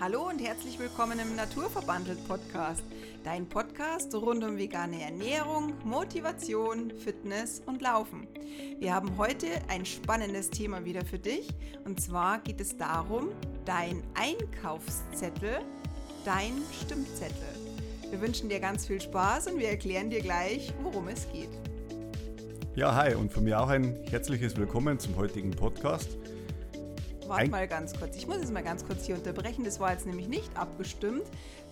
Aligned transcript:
Hallo 0.00 0.28
und 0.28 0.38
herzlich 0.38 0.78
willkommen 0.78 1.18
im 1.18 1.34
Naturverbandelt 1.34 2.24
Podcast. 2.28 2.84
Dein 3.24 3.48
Podcast 3.48 4.14
rund 4.14 4.44
um 4.44 4.56
vegane 4.56 5.02
Ernährung, 5.02 5.72
Motivation, 5.82 6.92
Fitness 6.92 7.62
und 7.66 7.82
Laufen. 7.82 8.28
Wir 8.78 8.94
haben 8.94 9.18
heute 9.18 9.48
ein 9.66 9.84
spannendes 9.84 10.50
Thema 10.50 10.84
wieder 10.84 11.04
für 11.04 11.18
dich. 11.18 11.48
Und 11.84 12.00
zwar 12.00 12.38
geht 12.38 12.60
es 12.60 12.76
darum, 12.76 13.30
dein 13.64 14.04
Einkaufszettel, 14.14 15.62
dein 16.24 16.52
Stimmzettel. 16.80 17.34
Wir 18.08 18.20
wünschen 18.20 18.48
dir 18.48 18.60
ganz 18.60 18.86
viel 18.86 19.00
Spaß 19.00 19.48
und 19.48 19.58
wir 19.58 19.68
erklären 19.68 20.10
dir 20.10 20.20
gleich, 20.20 20.72
worum 20.80 21.08
es 21.08 21.26
geht. 21.32 21.50
Ja, 22.76 22.94
hi 22.94 23.16
und 23.16 23.32
von 23.32 23.42
mir 23.42 23.60
auch 23.60 23.68
ein 23.68 23.98
herzliches 24.08 24.56
Willkommen 24.56 25.00
zum 25.00 25.16
heutigen 25.16 25.50
Podcast. 25.50 26.16
Warte 27.28 27.50
mal 27.50 27.68
ganz 27.68 27.92
kurz. 27.92 28.16
Ich 28.16 28.26
muss 28.26 28.38
es 28.38 28.50
mal 28.50 28.62
ganz 28.62 28.86
kurz 28.86 29.04
hier 29.04 29.14
unterbrechen. 29.14 29.62
Das 29.62 29.78
war 29.78 29.92
jetzt 29.92 30.06
nämlich 30.06 30.28
nicht 30.28 30.56
abgestimmt, 30.56 31.24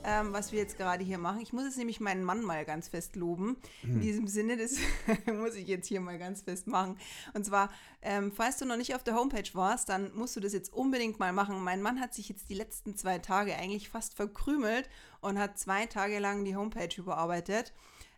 ähm, 0.04 0.34
was 0.34 0.52
wir 0.52 0.58
jetzt 0.58 0.76
gerade 0.76 1.02
hier 1.02 1.16
machen. 1.16 1.40
Ich 1.40 1.54
muss 1.54 1.64
jetzt 1.64 1.78
nämlich 1.78 1.98
meinen 1.98 2.24
Mann 2.24 2.42
mal 2.42 2.66
ganz 2.66 2.88
fest 2.88 3.16
loben. 3.16 3.56
In 3.82 3.94
hm. 3.94 4.00
diesem 4.02 4.28
Sinne, 4.28 4.58
das 4.58 4.76
muss 5.34 5.54
ich 5.54 5.66
jetzt 5.66 5.86
hier 5.86 6.02
mal 6.02 6.18
ganz 6.18 6.42
fest 6.42 6.66
machen. 6.66 6.98
Und 7.32 7.46
zwar, 7.46 7.70
ähm, 8.02 8.32
falls 8.32 8.58
du 8.58 8.66
noch 8.66 8.76
nicht 8.76 8.94
auf 8.94 9.02
der 9.02 9.14
Homepage 9.14 9.48
warst, 9.54 9.88
dann 9.88 10.14
musst 10.14 10.36
du 10.36 10.40
das 10.40 10.52
jetzt 10.52 10.74
unbedingt 10.74 11.18
mal 11.18 11.32
machen. 11.32 11.64
Mein 11.64 11.80
Mann 11.80 12.00
hat 12.00 12.12
sich 12.12 12.28
jetzt 12.28 12.50
die 12.50 12.54
letzten 12.54 12.94
zwei 12.94 13.18
Tage 13.18 13.56
eigentlich 13.56 13.88
fast 13.88 14.14
verkrümelt 14.14 14.90
und 15.22 15.38
hat 15.38 15.58
zwei 15.58 15.86
Tage 15.86 16.18
lang 16.18 16.44
die 16.44 16.54
Homepage 16.54 16.94
überarbeitet. 16.94 17.72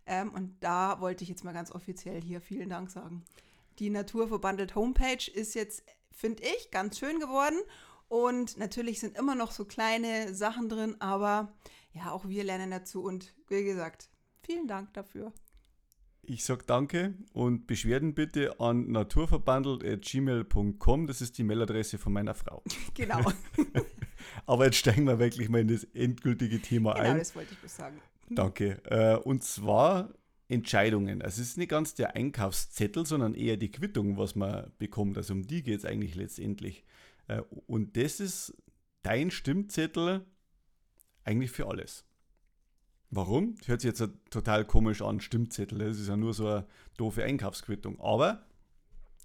Ähm, 0.06 0.30
und 0.34 0.56
da 0.58 1.00
wollte 1.00 1.22
ich 1.22 1.30
jetzt 1.30 1.44
mal 1.44 1.54
ganz 1.54 1.70
offiziell 1.70 2.20
hier 2.20 2.40
vielen 2.40 2.68
Dank 2.68 2.90
sagen. 2.90 3.24
Die 3.78 3.90
Naturverbandelt 3.90 4.74
Homepage 4.74 5.30
ist 5.32 5.54
jetzt 5.54 5.84
finde 6.18 6.42
ich, 6.42 6.70
ganz 6.70 6.98
schön 6.98 7.18
geworden. 7.20 7.56
Und 8.08 8.58
natürlich 8.58 9.00
sind 9.00 9.16
immer 9.16 9.34
noch 9.34 9.52
so 9.52 9.64
kleine 9.64 10.34
Sachen 10.34 10.68
drin, 10.68 10.96
aber 10.98 11.54
ja, 11.92 12.10
auch 12.10 12.28
wir 12.28 12.44
lernen 12.44 12.70
dazu. 12.70 13.02
Und 13.02 13.32
wie 13.48 13.64
gesagt, 13.64 14.10
vielen 14.42 14.66
Dank 14.66 14.92
dafür. 14.94 15.32
Ich 16.22 16.44
sage 16.44 16.64
danke 16.66 17.14
und 17.32 17.66
Beschwerden 17.66 18.14
bitte 18.14 18.60
an 18.60 18.90
naturverbandelt.gmail.com. 18.90 21.06
Das 21.06 21.22
ist 21.22 21.38
die 21.38 21.44
Mailadresse 21.44 21.96
von 21.98 22.12
meiner 22.12 22.34
Frau. 22.34 22.62
Genau. 22.94 23.20
aber 24.46 24.66
jetzt 24.66 24.76
steigen 24.76 25.06
wir 25.06 25.18
wirklich 25.18 25.48
mal 25.48 25.60
in 25.60 25.68
das 25.68 25.84
endgültige 25.94 26.60
Thema 26.60 26.92
genau, 26.94 27.04
ein. 27.04 27.12
Genau, 27.12 27.20
das 27.20 27.34
wollte 27.36 27.54
ich 27.54 27.60
bloß 27.60 27.76
sagen. 27.76 27.98
Danke. 28.30 28.82
Äh, 28.84 29.16
und 29.16 29.42
zwar 29.42 30.10
Entscheidungen. 30.48 31.22
Also 31.22 31.42
es 31.42 31.50
ist 31.50 31.58
nicht 31.58 31.68
ganz 31.68 31.94
der 31.94 32.16
Einkaufszettel, 32.16 33.04
sondern 33.04 33.34
eher 33.34 33.56
die 33.56 33.70
Quittung, 33.70 34.16
was 34.16 34.34
man 34.34 34.72
bekommt. 34.78 35.16
Also 35.16 35.34
um 35.34 35.46
die 35.46 35.62
geht 35.62 35.78
es 35.78 35.84
eigentlich 35.84 36.14
letztendlich. 36.14 36.84
Äh, 37.26 37.42
und 37.66 37.96
das 37.96 38.20
ist 38.20 38.56
dein 39.02 39.30
Stimmzettel 39.30 40.24
eigentlich 41.24 41.50
für 41.50 41.68
alles. 41.68 42.04
Warum? 43.10 43.56
Das 43.56 43.68
hört 43.68 43.80
sich 43.82 43.88
jetzt 43.88 44.06
total 44.30 44.64
komisch 44.64 45.02
an, 45.02 45.20
Stimmzettel. 45.20 45.78
Das 45.78 45.98
ist 45.98 46.08
ja 46.08 46.16
nur 46.16 46.34
so 46.34 46.46
eine 46.46 46.66
doofe 46.96 47.24
Einkaufsquittung. 47.24 48.00
Aber 48.00 48.46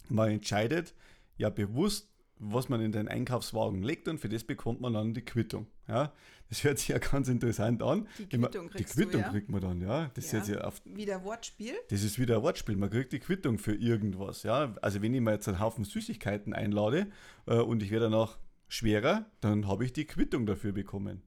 man 0.10 0.30
entscheidet 0.30 0.94
ja 1.38 1.50
bewusst, 1.50 2.13
was 2.40 2.70
man 2.70 2.82
in 2.82 2.92
den 2.92 3.08
Einkaufswagen 3.08 3.84
legt 3.84 4.08
und 4.08 4.20
für 4.20 4.30
das 4.30 4.44
bekommt 4.44 4.82
man 4.82 4.94
dann 4.94 5.14
die 5.14 5.24
Quittung. 5.24 5.68
Ja, 5.88 6.14
das 6.50 6.64
hört 6.64 6.80
sich 6.80 6.90
ja 6.90 6.98
ganz 6.98 7.28
interessant 7.28 7.82
an. 7.82 8.08
Die 8.18 8.28
Quittung, 8.28 8.70
die 8.78 8.84
Quittung 8.84 9.12
du, 9.12 9.18
ja? 9.20 9.30
kriegt 9.30 9.50
man 9.50 9.62
dann, 9.62 9.82
ja. 9.82 10.12
Das 10.14 10.32
ja. 10.32 10.40
Ist 10.40 10.48
ja 10.50 10.62
auf, 10.62 10.82
wieder 10.86 11.24
Wortspiel? 11.24 11.74
Das 11.90 12.04
ist 12.04 12.20
wieder 12.20 12.38
ein 12.38 12.44
Wortspiel. 12.44 12.76
Man 12.76 12.90
kriegt 12.90 13.14
die 13.14 13.20
Quittung 13.20 13.58
für 13.58 13.76
irgendwas. 13.76 14.44
Ja. 14.44 14.76
Also 14.82 15.02
wenn 15.02 15.14
ich 15.14 15.22
mir 15.22 15.32
jetzt 15.32 15.48
einen 15.48 15.60
Haufen 15.60 15.84
Süßigkeiten 15.84 16.54
einlade 16.54 17.12
äh, 17.46 17.56
und 17.56 17.82
ich 17.82 17.92
werde 17.92 18.10
danach 18.10 18.38
schwerer, 18.68 19.26
dann 19.40 19.68
habe 19.68 19.86
ich 19.86 19.94
die 19.94 20.06
Quittung 20.06 20.46
dafür 20.46 20.74
bekommen. 20.74 21.22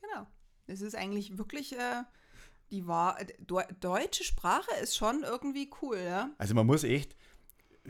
Genau. 0.00 0.26
Das 0.66 0.80
ist 0.80 0.94
eigentlich 0.94 1.36
wirklich 1.36 1.72
äh, 1.72 2.02
die 2.70 2.86
wahr 2.86 3.18
deutsche 3.80 4.24
Sprache 4.24 4.70
ist 4.82 4.96
schon 4.96 5.22
irgendwie 5.22 5.70
cool, 5.82 5.98
ja. 5.98 6.30
Also 6.38 6.54
man 6.54 6.66
muss 6.66 6.84
echt, 6.84 7.16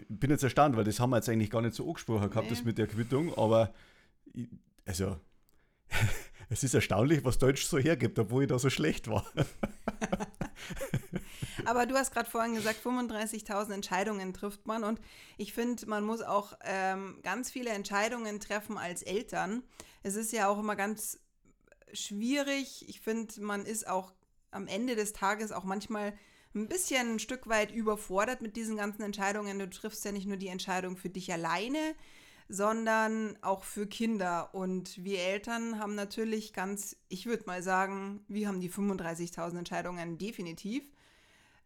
bin 0.09 0.31
jetzt 0.31 0.43
erstaunt, 0.43 0.77
weil 0.77 0.85
das 0.85 1.01
haben 1.01 1.11
wir 1.11 1.17
jetzt 1.17 1.29
eigentlich 1.29 1.51
gar 1.51 1.63
nicht 1.63 1.75
so 1.75 1.87
angesprochen 1.87 2.31
gehabt, 2.31 2.47
nee. 2.47 2.55
das 2.55 2.65
mit 2.65 2.79
der 2.79 2.87
Quittung, 2.87 3.37
aber 3.37 3.73
also 4.87 5.17
es 6.49 6.65
ist 6.65 6.75
erstaunlich, 6.75 7.25
was 7.25 7.39
Deutsch 7.39 7.65
so 7.65 7.79
hergibt, 7.79 8.19
obwohl 8.19 8.45
ich 8.45 8.49
da 8.49 8.59
so 8.59 8.71
schlecht 8.71 9.09
war. 9.09 9.25
Aber 11.65 11.87
du 11.87 11.95
hast 11.95 12.13
gerade 12.13 12.29
vorhin 12.29 12.55
gesagt, 12.55 12.85
35.000 12.85 13.73
Entscheidungen 13.73 14.33
trifft 14.33 14.67
man 14.67 14.83
und 14.83 15.01
ich 15.37 15.53
finde, 15.53 15.87
man 15.87 16.05
muss 16.05 16.23
auch 16.23 16.55
ähm, 16.65 17.19
ganz 17.23 17.51
viele 17.51 17.71
Entscheidungen 17.71 18.41
treffen 18.41 18.79
als 18.79 19.03
Eltern. 19.03 19.63
Es 20.03 20.17
ist 20.17 20.33
ja 20.33 20.49
auch 20.49 20.59
immer 20.59 20.75
ganz 20.75 21.21
schwierig. 21.93 22.89
Ich 22.89 23.01
finde, 23.01 23.41
man 23.41 23.67
ist 23.67 23.87
auch 23.87 24.13
am 24.51 24.67
Ende 24.67 24.97
des 24.97 25.13
Tages 25.13 25.53
auch 25.53 25.65
manchmal 25.65 26.13
ein 26.55 26.69
bisschen 26.69 27.15
ein 27.15 27.19
Stück 27.19 27.49
weit 27.49 27.73
überfordert 27.73 28.43
mit 28.43 28.57
diesen 28.57 28.77
ganzen 28.77 29.03
Entscheidungen. 29.03 29.59
Du 29.59 29.71
triffst 29.71 30.05
ja 30.05 30.13
nicht 30.13 30.27
nur 30.27 30.37
die 30.37 30.49
Entscheidung 30.49 30.97
für 30.97 31.09
dich 31.09 31.33
alleine, 31.33 31.95
sondern 32.49 33.39
auch 33.43 33.65
für 33.65 33.87
Kinder. 33.87 34.55
Und 34.55 35.03
wir 35.05 35.21
Eltern 35.21 35.79
haben 35.79 35.95
natürlich 35.95 36.53
ganz, 36.53 36.97
ich 37.09 37.27
würde 37.27 37.45
mal 37.47 37.63
sagen, 37.63 38.25
wir 38.29 38.49
haben 38.49 38.61
die 38.61 38.71
35.000 38.71 39.59
Entscheidungen 39.59 40.19
definitiv. 40.19 40.83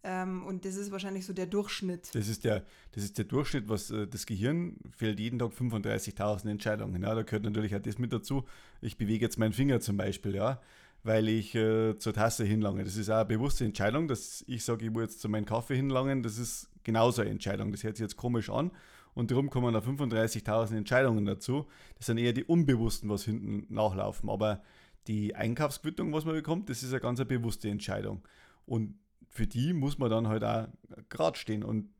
Ähm, 0.06 0.44
und 0.44 0.66
das 0.66 0.76
ist 0.76 0.92
wahrscheinlich 0.92 1.24
so 1.24 1.32
der 1.32 1.46
Durchschnitt. 1.46 2.14
Das 2.14 2.28
ist 2.28 2.44
der, 2.44 2.66
das 2.92 3.04
ist 3.04 3.16
der 3.16 3.24
Durchschnitt, 3.24 3.70
was 3.70 3.90
äh, 3.90 4.06
das 4.06 4.26
Gehirn 4.26 4.76
fällt 4.94 5.18
jeden 5.18 5.38
Tag 5.38 5.52
35.000 5.52 6.50
Entscheidungen. 6.50 7.02
Ja, 7.02 7.14
da 7.14 7.22
gehört 7.22 7.44
natürlich 7.44 7.74
auch 7.74 7.80
das 7.80 7.98
mit 7.98 8.12
dazu. 8.12 8.44
Ich 8.82 8.98
bewege 8.98 9.24
jetzt 9.24 9.38
meinen 9.38 9.54
Finger 9.54 9.80
zum 9.80 9.96
Beispiel, 9.96 10.34
ja, 10.34 10.60
weil 11.04 11.28
ich 11.28 11.54
äh, 11.54 11.96
zur 11.98 12.14
Tasse 12.14 12.44
hinlange. 12.44 12.82
Das 12.82 12.96
ist 12.96 13.10
auch 13.10 13.16
eine 13.16 13.26
bewusste 13.26 13.64
Entscheidung, 13.64 14.08
dass 14.08 14.42
ich 14.48 14.64
sage, 14.64 14.86
ich 14.86 14.94
will 14.94 15.02
jetzt 15.02 15.20
zu 15.20 15.28
meinem 15.28 15.44
Kaffee 15.44 15.76
hinlangen. 15.76 16.22
Das 16.22 16.38
ist 16.38 16.70
genauso 16.82 17.22
eine 17.22 17.30
Entscheidung. 17.30 17.70
Das 17.70 17.84
hört 17.84 17.96
sich 17.96 18.04
jetzt 18.04 18.16
komisch 18.16 18.50
an 18.50 18.70
und 19.14 19.30
darum 19.30 19.50
kommen 19.50 19.72
da 19.72 19.80
35.000 19.80 20.76
Entscheidungen 20.76 21.24
dazu. 21.24 21.66
Das 21.96 22.06
sind 22.06 22.18
eher 22.18 22.32
die 22.32 22.44
unbewussten, 22.44 23.08
was 23.10 23.24
hinten 23.24 23.72
nachlaufen. 23.72 24.28
Aber 24.28 24.62
die 25.06 25.34
Einkaufsquittung, 25.36 26.12
was 26.12 26.24
man 26.24 26.34
bekommt, 26.34 26.68
das 26.70 26.82
ist 26.82 26.90
eine 26.90 27.00
ganz 27.00 27.22
bewusste 27.24 27.68
Entscheidung. 27.68 28.26
Und 28.66 28.98
für 29.28 29.46
die 29.46 29.72
muss 29.72 29.98
man 29.98 30.10
dann 30.10 30.28
halt 30.28 30.42
auch 30.42 30.68
gerade 31.10 31.38
stehen. 31.38 31.62
Und 31.62 31.90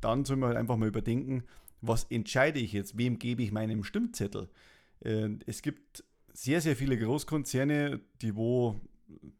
dann 0.00 0.24
soll 0.24 0.36
man 0.36 0.48
halt 0.48 0.58
einfach 0.58 0.76
mal 0.76 0.88
überdenken, 0.88 1.44
was 1.80 2.04
entscheide 2.04 2.58
ich 2.58 2.72
jetzt, 2.72 2.96
wem 2.96 3.18
gebe 3.18 3.42
ich 3.42 3.52
meinen 3.52 3.84
Stimmzettel. 3.84 4.48
Äh, 5.00 5.30
es 5.46 5.62
gibt 5.62 6.04
sehr, 6.34 6.60
sehr 6.60 6.76
viele 6.76 6.98
Großkonzerne, 6.98 8.00
die 8.20 8.34
wo, 8.34 8.80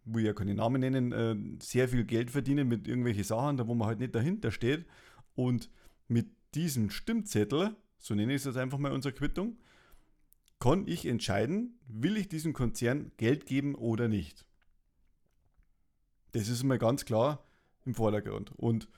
wo 0.04 0.18
ich 0.18 0.24
ja 0.24 0.32
keine 0.32 0.54
Namen 0.54 0.80
nennen, 0.80 1.12
äh, 1.12 1.36
sehr 1.60 1.88
viel 1.88 2.04
Geld 2.04 2.30
verdienen 2.30 2.68
mit 2.68 2.88
irgendwelchen 2.88 3.24
Sachen, 3.24 3.56
da 3.56 3.66
wo 3.66 3.74
man 3.74 3.88
halt 3.88 3.98
nicht 3.98 4.14
dahinter 4.14 4.52
steht. 4.52 4.86
Und 5.34 5.70
mit 6.06 6.28
diesen 6.54 6.90
Stimmzettel, 6.90 7.74
so 7.98 8.14
nenne 8.14 8.32
ich 8.32 8.40
es 8.40 8.44
jetzt 8.44 8.56
einfach 8.56 8.78
mal 8.78 8.92
unsere 8.92 9.12
Quittung, 9.12 9.58
kann 10.60 10.86
ich 10.86 11.04
entscheiden, 11.04 11.80
will 11.88 12.16
ich 12.16 12.28
diesem 12.28 12.52
Konzern 12.52 13.10
Geld 13.16 13.44
geben 13.44 13.74
oder 13.74 14.08
nicht. 14.08 14.46
Das 16.30 16.48
ist 16.48 16.62
mal 16.62 16.78
ganz 16.78 17.04
klar 17.04 17.44
im 17.84 17.94
Vordergrund. 17.94 18.52
Und 18.56 18.88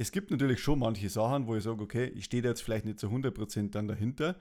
es 0.00 0.12
gibt 0.12 0.30
natürlich 0.30 0.62
schon 0.62 0.78
manche 0.78 1.10
Sachen, 1.10 1.46
wo 1.46 1.56
ich 1.56 1.62
sage, 1.62 1.82
okay, 1.82 2.06
ich 2.06 2.24
stehe 2.24 2.42
jetzt 2.42 2.62
vielleicht 2.62 2.86
nicht 2.86 2.98
zu 2.98 3.08
100% 3.08 3.70
dann 3.70 3.86
dahinter, 3.86 4.38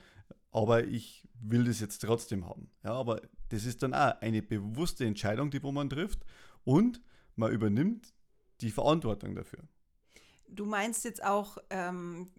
aber 0.52 0.86
ich 0.86 1.28
will 1.34 1.66
das 1.66 1.82
jetzt 1.82 2.00
trotzdem 2.00 2.48
haben. 2.48 2.72
Ja, 2.82 2.94
aber 2.94 3.22
das 3.50 3.66
ist 3.66 3.84
dann 3.84 3.94
auch 3.94 4.22
eine 4.22 4.42
bewusste 4.42 5.06
Entscheidung, 5.06 5.52
die 5.52 5.62
wo 5.62 5.74
man 5.74 5.90
trifft 5.90 6.24
und 6.64 7.02
man 7.36 7.52
übernimmt 7.52 8.14
die 8.62 8.72
Verantwortung 8.72 9.36
dafür. 9.36 9.60
Du 10.48 10.66
meinst 10.66 11.04
jetzt 11.04 11.22
auch 11.26 11.58
ähm, 11.70 12.32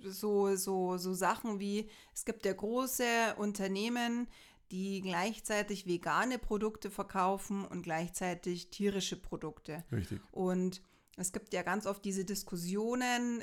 so, 0.00 0.54
so, 0.54 0.98
so 0.98 1.12
Sachen 1.14 1.58
wie, 1.58 1.90
es 2.14 2.24
gibt 2.24 2.46
ja 2.46 2.52
große 2.52 3.34
Unternehmen, 3.38 4.28
die 4.70 5.00
gleichzeitig 5.00 5.84
vegane 5.88 6.38
Produkte 6.38 6.92
verkaufen 6.92 7.64
und 7.64 7.82
gleichzeitig 7.82 8.70
tierische 8.70 9.16
Produkte. 9.16 9.82
Richtig. 9.90 10.20
Und 10.30 10.80
es 11.16 11.32
gibt 11.32 11.52
ja 11.52 11.62
ganz 11.62 11.86
oft 11.86 12.04
diese 12.04 12.24
Diskussionen, 12.24 13.42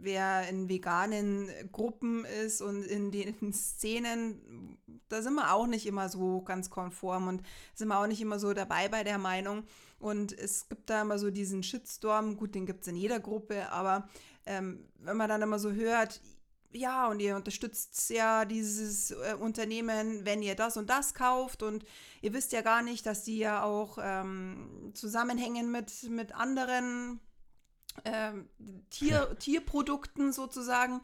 wer 0.00 0.48
in 0.48 0.68
veganen 0.68 1.50
Gruppen 1.72 2.24
ist 2.24 2.62
und 2.62 2.84
in 2.84 3.10
den 3.10 3.52
Szenen, 3.52 4.78
da 5.08 5.22
sind 5.22 5.34
wir 5.34 5.52
auch 5.52 5.66
nicht 5.66 5.86
immer 5.86 6.08
so 6.08 6.42
ganz 6.42 6.70
konform 6.70 7.28
und 7.28 7.42
sind 7.74 7.88
wir 7.88 7.98
auch 7.98 8.06
nicht 8.06 8.20
immer 8.20 8.38
so 8.38 8.52
dabei 8.52 8.88
bei 8.88 9.04
der 9.04 9.18
Meinung. 9.18 9.64
Und 9.98 10.32
es 10.32 10.68
gibt 10.68 10.90
da 10.90 11.02
immer 11.02 11.18
so 11.18 11.30
diesen 11.30 11.62
Shitstorm, 11.62 12.36
gut, 12.36 12.54
den 12.54 12.66
gibt 12.66 12.82
es 12.82 12.88
in 12.88 12.96
jeder 12.96 13.18
Gruppe, 13.18 13.70
aber 13.72 14.08
ähm, 14.46 14.84
wenn 15.00 15.16
man 15.16 15.28
dann 15.28 15.42
immer 15.42 15.58
so 15.58 15.72
hört, 15.72 16.20
ja, 16.72 17.08
und 17.08 17.20
ihr 17.20 17.36
unterstützt 17.36 18.10
ja 18.10 18.44
dieses 18.44 19.10
äh, 19.10 19.34
Unternehmen, 19.38 20.24
wenn 20.24 20.42
ihr 20.42 20.54
das 20.54 20.76
und 20.76 20.90
das 20.90 21.14
kauft 21.14 21.62
und 21.62 21.84
ihr 22.20 22.34
wisst 22.34 22.52
ja 22.52 22.60
gar 22.60 22.82
nicht, 22.82 23.06
dass 23.06 23.24
die 23.24 23.38
ja 23.38 23.62
auch 23.62 23.98
ähm, 24.00 24.92
zusammenhängen 24.94 25.70
mit, 25.70 26.02
mit 26.10 26.34
anderen 26.34 27.20
ähm, 28.04 28.48
Tier, 28.90 29.36
Tierprodukten 29.38 30.32
sozusagen. 30.32 31.00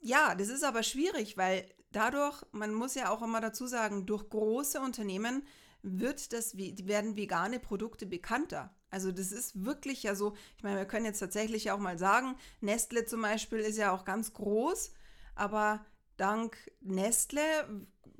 Ja, 0.00 0.34
das 0.34 0.48
ist 0.48 0.64
aber 0.64 0.82
schwierig, 0.82 1.36
weil 1.36 1.64
dadurch, 1.92 2.42
man 2.52 2.74
muss 2.74 2.94
ja 2.94 3.10
auch 3.10 3.22
immer 3.22 3.40
dazu 3.40 3.66
sagen, 3.66 4.06
durch 4.06 4.28
große 4.28 4.80
Unternehmen 4.80 5.46
wird 5.82 6.32
das, 6.32 6.56
werden 6.56 7.16
vegane 7.16 7.60
Produkte 7.60 8.06
bekannter. 8.06 8.74
Also 8.90 9.12
das 9.12 9.32
ist 9.32 9.64
wirklich 9.64 10.02
ja 10.02 10.14
so, 10.14 10.34
ich 10.56 10.62
meine, 10.62 10.78
wir 10.78 10.86
können 10.86 11.04
jetzt 11.04 11.18
tatsächlich 11.18 11.70
auch 11.70 11.78
mal 11.78 11.98
sagen, 11.98 12.36
Nestle 12.60 13.04
zum 13.04 13.22
Beispiel 13.22 13.58
ist 13.58 13.76
ja 13.76 13.92
auch 13.92 14.04
ganz 14.04 14.32
groß, 14.32 14.92
aber 15.34 15.84
dank 16.16 16.56
Nestle 16.80 17.40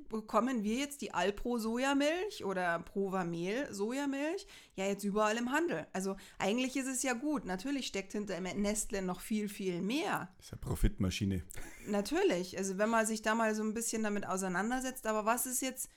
bekommen 0.09 0.63
wir 0.63 0.75
jetzt 0.75 1.01
die 1.01 1.13
Alpro 1.13 1.59
Sojamilch 1.59 2.43
oder 2.43 2.79
Provamel 2.79 3.71
Sojamilch 3.71 4.47
ja 4.75 4.85
jetzt 4.85 5.03
überall 5.03 5.37
im 5.37 5.51
Handel. 5.51 5.85
Also 5.93 6.17
eigentlich 6.39 6.75
ist 6.75 6.87
es 6.87 7.03
ja 7.03 7.13
gut. 7.13 7.45
Natürlich 7.45 7.87
steckt 7.87 8.11
hinter 8.11 8.39
Nestle 8.41 9.01
noch 9.01 9.21
viel, 9.21 9.47
viel 9.47 9.81
mehr. 9.81 10.29
Das 10.37 10.47
ist 10.47 10.53
eine 10.53 10.61
Profitmaschine. 10.61 11.43
Natürlich. 11.87 12.57
Also 12.57 12.77
wenn 12.77 12.89
man 12.89 13.05
sich 13.05 13.21
da 13.21 13.35
mal 13.35 13.53
so 13.55 13.63
ein 13.63 13.73
bisschen 13.73 14.03
damit 14.03 14.27
auseinandersetzt, 14.27 15.05
aber 15.05 15.25
was 15.25 15.45
ist 15.45 15.61
jetzt, 15.61 15.89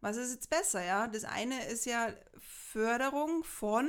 was 0.00 0.16
ist 0.16 0.34
jetzt 0.34 0.50
besser, 0.50 0.84
ja? 0.84 1.08
Das 1.08 1.24
eine 1.24 1.64
ist 1.64 1.86
ja 1.86 2.08
Förderung 2.38 3.44
von 3.44 3.88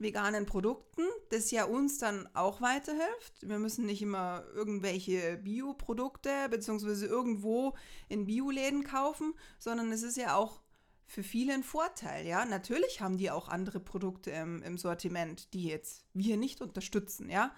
veganen 0.00 0.46
Produkten, 0.46 1.02
das 1.28 1.50
ja 1.50 1.64
uns 1.64 1.98
dann 1.98 2.28
auch 2.34 2.60
weiterhilft. 2.60 3.42
Wir 3.42 3.58
müssen 3.58 3.86
nicht 3.86 4.02
immer 4.02 4.44
irgendwelche 4.54 5.36
Bioprodukte 5.36 6.30
beziehungsweise 6.50 7.06
irgendwo 7.06 7.74
in 8.08 8.26
Bioläden 8.26 8.82
kaufen, 8.82 9.34
sondern 9.58 9.92
es 9.92 10.02
ist 10.02 10.16
ja 10.16 10.34
auch 10.34 10.62
für 11.06 11.22
viele 11.22 11.54
ein 11.54 11.64
Vorteil, 11.64 12.24
ja. 12.26 12.44
Natürlich 12.44 13.00
haben 13.00 13.18
die 13.18 13.30
auch 13.30 13.48
andere 13.48 13.80
Produkte 13.80 14.30
im, 14.30 14.62
im 14.62 14.78
Sortiment, 14.78 15.52
die 15.54 15.64
jetzt 15.64 16.04
wir 16.14 16.36
nicht 16.36 16.60
unterstützen, 16.60 17.28
ja. 17.28 17.52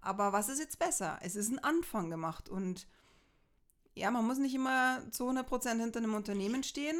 Aber 0.00 0.32
was 0.32 0.48
ist 0.48 0.60
jetzt 0.60 0.78
besser? 0.78 1.18
Es 1.22 1.36
ist 1.36 1.50
ein 1.50 1.58
Anfang 1.58 2.10
gemacht 2.10 2.48
und 2.48 2.88
ja, 3.94 4.10
man 4.10 4.26
muss 4.26 4.38
nicht 4.38 4.54
immer 4.54 5.02
zu 5.10 5.28
100% 5.28 5.78
hinter 5.78 5.98
einem 5.98 6.14
Unternehmen 6.14 6.62
stehen. 6.62 6.96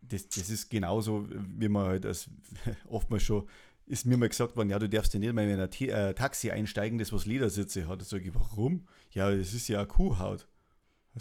Das, 0.00 0.28
das 0.28 0.50
ist 0.50 0.68
genauso, 0.70 1.28
wie 1.30 1.68
man 1.68 1.86
halt 1.86 2.04
als 2.04 2.28
oftmals 2.88 3.22
schon 3.22 3.48
ist 3.86 4.06
mir 4.06 4.16
mal 4.16 4.28
gesagt 4.28 4.56
worden, 4.56 4.70
ja, 4.70 4.78
du 4.78 4.88
darfst 4.88 5.12
ja 5.14 5.20
nicht 5.20 5.32
mal 5.32 5.46
in 5.46 5.60
ein 5.60 5.70
äh, 5.70 6.14
Taxi 6.14 6.50
einsteigen, 6.50 6.98
das 6.98 7.12
was 7.12 7.26
Ledersitze 7.26 7.88
hat. 7.88 8.00
Da 8.00 8.04
sage 8.04 8.28
ich, 8.28 8.34
warum? 8.34 8.86
Ja, 9.10 9.30
das 9.30 9.52
ist 9.54 9.68
ja 9.68 9.84
Kuhhaut. 9.84 10.46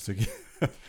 Ich, 0.08 0.30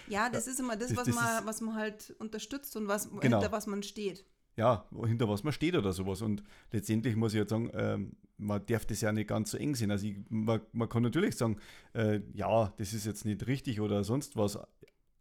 ja, 0.08 0.30
das 0.30 0.46
ist 0.46 0.60
immer 0.60 0.76
das, 0.76 0.90
das 0.90 0.96
was, 0.98 1.06
das 1.06 1.14
man, 1.14 1.46
was 1.46 1.60
man 1.60 1.74
halt 1.74 2.14
unterstützt 2.18 2.76
und 2.76 2.86
was, 2.86 3.10
genau. 3.10 3.38
hinter 3.38 3.50
was 3.50 3.66
man 3.66 3.82
steht. 3.82 4.24
Ja, 4.56 4.86
hinter 5.06 5.28
was 5.28 5.42
man 5.42 5.52
steht 5.52 5.74
oder 5.74 5.92
sowas. 5.92 6.22
Und 6.22 6.42
letztendlich 6.70 7.16
muss 7.16 7.32
ich 7.32 7.38
jetzt 7.38 7.50
sagen, 7.50 7.70
ähm, 7.74 8.12
man 8.36 8.64
darf 8.66 8.84
das 8.84 9.00
ja 9.00 9.10
nicht 9.10 9.28
ganz 9.28 9.50
so 9.50 9.58
eng 9.58 9.74
sehen. 9.74 9.90
Also 9.90 10.06
ich, 10.06 10.16
man, 10.28 10.60
man 10.72 10.88
kann 10.88 11.02
natürlich 11.02 11.36
sagen, 11.36 11.58
äh, 11.94 12.20
ja, 12.32 12.72
das 12.76 12.92
ist 12.92 13.06
jetzt 13.06 13.24
nicht 13.24 13.46
richtig 13.46 13.80
oder 13.80 14.04
sonst 14.04 14.36
was. 14.36 14.58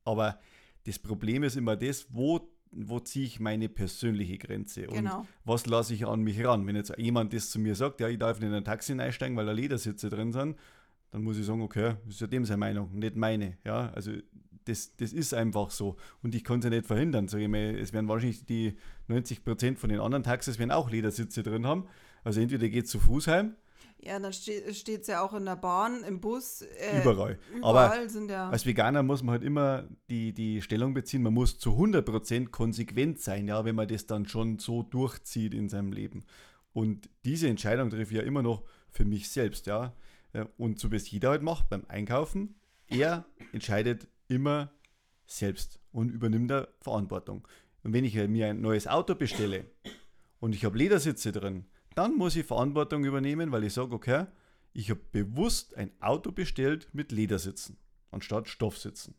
Aber 0.04 0.40
das 0.86 1.00
Problem 1.00 1.44
ist 1.44 1.56
immer 1.56 1.76
das, 1.76 2.08
wo 2.10 2.52
wo 2.72 3.00
ziehe 3.00 3.26
ich 3.26 3.40
meine 3.40 3.70
persönliche 3.70 4.38
Grenze 4.38 4.88
und 4.88 4.96
genau. 4.96 5.26
was 5.44 5.66
lasse 5.66 5.94
ich 5.94 6.08
an 6.08 6.22
mich 6.22 6.44
ran. 6.44 6.66
Wenn 6.66 6.76
jetzt 6.76 6.98
jemand 6.98 7.34
das 7.34 7.50
zu 7.50 7.60
mir 7.60 7.76
sagt, 7.76 8.00
ja, 8.00 8.08
ich 8.08 8.18
darf 8.18 8.40
nicht 8.40 8.50
in 8.50 8.56
ein 8.56 8.64
Taxi 8.64 8.94
einsteigen, 8.94 9.36
weil 9.36 9.46
da 9.46 9.52
Ledersitze 9.52 10.10
drin 10.10 10.32
sind, 10.32 10.58
dann 11.12 11.24
muss 11.24 11.38
ich 11.38 11.46
sagen, 11.46 11.62
okay, 11.62 11.96
das 12.06 12.16
ist 12.16 12.22
ja 12.22 12.28
dem 12.28 12.46
seine 12.46 12.58
Meinung, 12.58 12.98
nicht 12.98 13.16
meine. 13.16 13.58
Ja, 13.66 13.92
also 13.92 14.12
das, 14.66 14.96
das 14.96 15.12
ist 15.12 15.34
einfach 15.34 15.72
so 15.72 15.98
und 16.24 16.34
ich 16.34 16.44
kann 16.44 16.60
es 16.60 16.66
ja 16.66 16.70
nicht 16.70 16.86
verhindern. 16.86 17.28
Sag 17.28 17.42
ich 17.42 17.50
mal, 17.50 17.76
es 17.78 17.94
werden 17.94 18.08
wahrscheinlich 18.08 18.46
die 18.46 18.78
90 19.08 19.44
Prozent 19.44 19.80
von 19.80 19.90
den 19.90 20.00
anderen 20.00 20.24
Taxis 20.24 20.58
werden 20.58 20.72
auch 20.72 20.90
Ledersitze 20.90 21.44
drin 21.44 21.66
haben. 21.66 21.88
Also 22.24 22.40
entweder 22.40 22.70
geht 22.70 22.88
zu 22.88 23.00
Fuß 23.00 23.28
heim 23.28 23.56
ja, 24.02 24.20
dann 24.20 24.34
steht 24.34 24.88
es 24.88 25.08
ja 25.08 25.22
auch 25.22 25.34
in 25.34 25.46
der 25.46 25.56
Bahn, 25.56 26.04
im 26.04 26.20
Bus. 26.20 26.62
Äh, 26.62 27.02
überall. 27.02 27.40
überall. 27.56 28.00
Aber 28.00 28.10
sind 28.10 28.30
ja 28.32 28.50
als 28.50 28.66
Veganer 28.66 29.04
muss 29.04 29.22
man 29.22 29.34
halt 29.34 29.44
immer 29.44 29.88
die, 30.10 30.34
die 30.34 30.62
Stellung 30.62 30.94
beziehen, 30.94 31.22
man 31.22 31.34
muss 31.34 31.60
zu 31.60 31.72
100% 31.72 32.50
konsequent 32.50 33.20
sein, 33.20 33.48
ja, 33.48 33.64
wenn 33.64 33.76
man 33.76 33.88
das 33.88 34.08
dann 34.08 34.28
schon 34.28 34.60
so 34.60 34.84
durchzieht 34.84 35.54
in 35.54 35.70
seinem 35.70 35.92
Leben. 35.92 36.26
Und 36.74 37.10
diese 37.26 37.48
Entscheidung 37.48 37.90
treffe 37.90 38.14
ich 38.14 38.18
ja 38.18 38.24
immer 38.24 38.42
noch 38.42 38.64
für 38.90 39.06
mich 39.06 39.30
selbst, 39.30 39.68
ja. 39.68 39.94
Und 40.58 40.80
so 40.80 40.92
wie 40.92 40.96
es 40.96 41.12
jeder 41.12 41.30
halt 41.30 41.42
macht 41.42 41.70
beim 41.70 41.86
Einkaufen, 41.88 42.56
er 42.88 43.26
entscheidet 43.52 44.08
immer 44.28 44.72
selbst 45.26 45.80
und 45.92 46.10
übernimmt 46.10 46.50
da 46.50 46.68
Verantwortung. 46.80 47.48
Und 47.84 47.94
wenn 47.94 48.06
ich 48.06 48.16
mir 48.16 48.48
ein 48.48 48.62
neues 48.62 48.88
Auto 48.88 49.16
bestelle 49.16 49.66
und 50.40 50.56
ich 50.56 50.66
habe 50.66 50.78
Ledersitze 50.78 51.32
drin, 51.32 51.66
dann 51.96 52.16
muss 52.16 52.36
ich 52.36 52.46
Verantwortung 52.46 53.04
übernehmen, 53.06 53.52
weil 53.52 53.64
ich 53.64 53.74
sage, 53.74 53.94
okay, 53.94 54.26
ich 54.74 54.90
habe 54.90 55.02
bewusst 55.12 55.76
ein 55.76 55.92
Auto 56.02 56.32
bestellt 56.32 56.88
mit 56.94 57.12
Ledersitzen 57.12 57.78
anstatt 58.12 58.48
Stoffsitzen. 58.50 59.16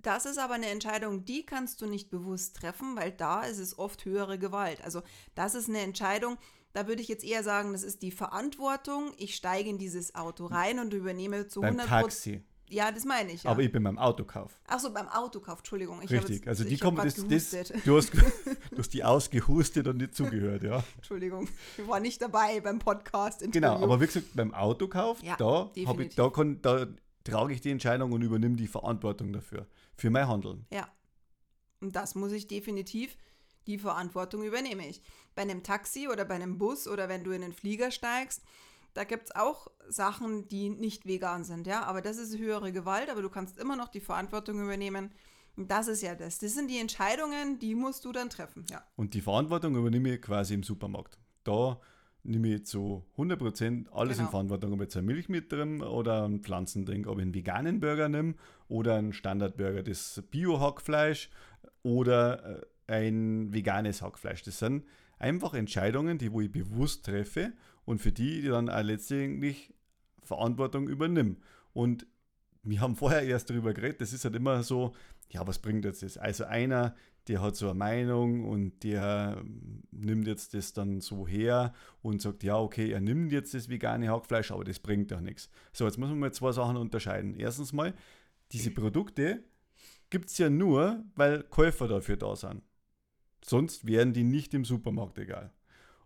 Das 0.00 0.26
ist 0.26 0.38
aber 0.38 0.54
eine 0.54 0.68
Entscheidung, 0.68 1.24
die 1.24 1.44
kannst 1.44 1.80
du 1.82 1.86
nicht 1.86 2.10
bewusst 2.10 2.56
treffen, 2.56 2.96
weil 2.96 3.10
da 3.10 3.42
ist 3.42 3.58
es 3.58 3.78
oft 3.78 4.04
höhere 4.04 4.38
Gewalt. 4.38 4.82
Also 4.84 5.02
das 5.34 5.54
ist 5.54 5.68
eine 5.68 5.80
Entscheidung, 5.80 6.38
da 6.72 6.86
würde 6.86 7.02
ich 7.02 7.08
jetzt 7.08 7.24
eher 7.24 7.42
sagen, 7.42 7.72
das 7.72 7.82
ist 7.82 8.02
die 8.02 8.12
Verantwortung. 8.12 9.12
Ich 9.16 9.34
steige 9.34 9.68
in 9.68 9.78
dieses 9.78 10.14
Auto 10.14 10.46
rein 10.46 10.78
und 10.78 10.92
übernehme 10.92 11.48
zu 11.48 11.60
Beim 11.60 11.78
100 11.78 11.88
Taxi. 11.88 12.44
Ja, 12.70 12.90
das 12.92 13.04
meine 13.04 13.32
ich. 13.32 13.44
Ja. 13.44 13.50
Aber 13.50 13.62
ich 13.62 13.72
bin 13.72 13.82
beim 13.82 13.98
Autokauf. 13.98 14.60
Ach 14.66 14.78
so, 14.78 14.92
beim 14.92 15.08
Autokauf, 15.08 15.58
Entschuldigung. 15.58 16.00
Ich 16.02 16.10
Richtig, 16.10 16.36
jetzt, 16.36 16.48
also 16.48 16.64
die 16.64 16.78
kommen, 16.78 16.96
das, 16.96 17.14
das, 17.14 17.72
du, 17.84 17.96
hast, 17.96 18.12
du 18.70 18.78
hast 18.78 18.92
die 18.94 19.04
ausgehustet 19.04 19.86
und 19.88 19.98
nicht 19.98 20.14
zugehört, 20.14 20.62
ja. 20.62 20.82
Entschuldigung, 20.96 21.48
ich 21.76 21.86
war 21.86 22.00
nicht 22.00 22.20
dabei 22.20 22.60
beim 22.60 22.78
Podcast. 22.78 23.44
Genau, 23.50 23.82
aber 23.82 24.00
wie 24.00 24.06
gesagt, 24.06 24.34
beim 24.34 24.54
Autokauf, 24.54 25.22
ja, 25.22 25.36
da, 25.36 25.70
ich, 25.74 26.14
da, 26.14 26.30
kann, 26.30 26.60
da 26.62 26.86
trage 27.24 27.54
ich 27.54 27.60
die 27.60 27.70
Entscheidung 27.70 28.12
und 28.12 28.22
übernehme 28.22 28.56
die 28.56 28.66
Verantwortung 28.66 29.32
dafür, 29.32 29.66
für 29.96 30.10
mein 30.10 30.28
Handeln. 30.28 30.66
Ja, 30.72 30.88
und 31.80 31.94
das 31.96 32.14
muss 32.14 32.32
ich 32.32 32.46
definitiv, 32.46 33.16
die 33.66 33.78
Verantwortung 33.78 34.42
übernehme 34.42 34.88
ich. 34.88 35.02
Bei 35.34 35.42
einem 35.42 35.62
Taxi 35.62 36.08
oder 36.08 36.24
bei 36.24 36.34
einem 36.34 36.58
Bus 36.58 36.88
oder 36.88 37.08
wenn 37.08 37.22
du 37.22 37.30
in 37.32 37.42
den 37.42 37.52
Flieger 37.52 37.90
steigst, 37.90 38.42
da 38.98 39.04
gibt 39.04 39.26
es 39.26 39.36
auch 39.36 39.68
Sachen, 39.88 40.48
die 40.48 40.70
nicht 40.70 41.06
vegan 41.06 41.44
sind, 41.44 41.68
ja. 41.68 41.84
Aber 41.84 42.02
das 42.02 42.18
ist 42.18 42.36
höhere 42.36 42.72
Gewalt, 42.72 43.08
aber 43.10 43.22
du 43.22 43.30
kannst 43.30 43.56
immer 43.56 43.76
noch 43.76 43.86
die 43.86 44.00
Verantwortung 44.00 44.60
übernehmen. 44.60 45.12
Und 45.56 45.70
das 45.70 45.86
ist 45.86 46.02
ja 46.02 46.16
das. 46.16 46.38
Das 46.38 46.54
sind 46.54 46.68
die 46.68 46.78
Entscheidungen, 46.80 47.60
die 47.60 47.76
musst 47.76 48.04
du 48.04 48.10
dann 48.10 48.28
treffen, 48.28 48.64
ja. 48.68 48.82
Und 48.96 49.14
die 49.14 49.20
Verantwortung 49.20 49.76
übernehme 49.76 50.14
ich 50.14 50.20
quasi 50.20 50.54
im 50.54 50.64
Supermarkt. 50.64 51.16
Da 51.44 51.80
nehme 52.24 52.56
ich 52.56 52.66
zu 52.66 53.04
100% 53.16 53.88
alles 53.92 54.16
genau. 54.16 54.26
in 54.26 54.30
Verantwortung, 54.32 54.72
ob 54.72 54.80
ich 54.80 54.86
jetzt 54.86 54.96
eine 54.96 55.06
Milch 55.06 55.28
mit 55.28 55.52
drin 55.52 55.80
oder 55.80 56.24
einen 56.24 56.40
Pflanzendrink, 56.40 57.06
ob 57.06 57.18
ich 57.18 57.22
einen 57.22 57.34
veganen 57.34 57.78
Burger 57.78 58.08
nehme 58.08 58.34
oder 58.66 58.96
einen 58.96 59.12
Standardburger, 59.12 59.84
das 59.84 60.24
Bio-Hackfleisch 60.28 61.30
oder 61.84 62.62
äh, 62.88 62.94
ein 63.04 63.52
veganes 63.52 64.02
Hackfleisch. 64.02 64.42
Das 64.42 64.58
sind 64.58 64.84
einfach 65.20 65.54
Entscheidungen, 65.54 66.18
die 66.18 66.32
wo 66.32 66.40
ich 66.40 66.50
bewusst 66.50 67.06
treffe 67.06 67.52
und 67.88 68.00
für 68.00 68.12
die, 68.12 68.42
die 68.42 68.48
dann 68.48 68.68
auch 68.68 68.82
letztendlich 68.82 69.72
Verantwortung 70.22 70.88
übernimmt. 70.88 71.40
Und 71.72 72.06
wir 72.62 72.82
haben 72.82 72.96
vorher 72.96 73.22
erst 73.22 73.48
darüber 73.48 73.72
geredet, 73.72 74.02
das 74.02 74.12
ist 74.12 74.26
halt 74.26 74.36
immer 74.36 74.62
so, 74.62 74.94
ja, 75.30 75.46
was 75.46 75.58
bringt 75.58 75.86
jetzt 75.86 76.02
das? 76.02 76.18
Also 76.18 76.44
einer, 76.44 76.94
der 77.28 77.40
hat 77.40 77.56
so 77.56 77.70
eine 77.70 77.78
Meinung 77.78 78.44
und 78.44 78.84
der 78.84 79.42
nimmt 79.90 80.26
jetzt 80.26 80.52
das 80.52 80.74
dann 80.74 81.00
so 81.00 81.26
her 81.26 81.72
und 82.02 82.20
sagt, 82.20 82.42
ja, 82.42 82.58
okay, 82.58 82.90
er 82.90 83.00
nimmt 83.00 83.32
jetzt 83.32 83.54
das 83.54 83.70
vegane 83.70 84.10
Hackfleisch, 84.10 84.50
aber 84.50 84.64
das 84.64 84.80
bringt 84.80 85.10
doch 85.10 85.22
nichts. 85.22 85.48
So, 85.72 85.86
jetzt 85.86 85.96
müssen 85.96 86.18
wir 86.18 86.30
zwei 86.32 86.52
Sachen 86.52 86.76
unterscheiden. 86.76 87.36
Erstens 87.36 87.72
mal, 87.72 87.94
diese 88.52 88.70
Produkte 88.70 89.42
gibt 90.10 90.28
es 90.28 90.36
ja 90.36 90.50
nur, 90.50 91.02
weil 91.14 91.42
Käufer 91.44 91.88
dafür 91.88 92.18
da 92.18 92.36
sind. 92.36 92.62
Sonst 93.42 93.86
wären 93.86 94.12
die 94.12 94.24
nicht 94.24 94.52
im 94.52 94.66
Supermarkt 94.66 95.16
egal. 95.16 95.54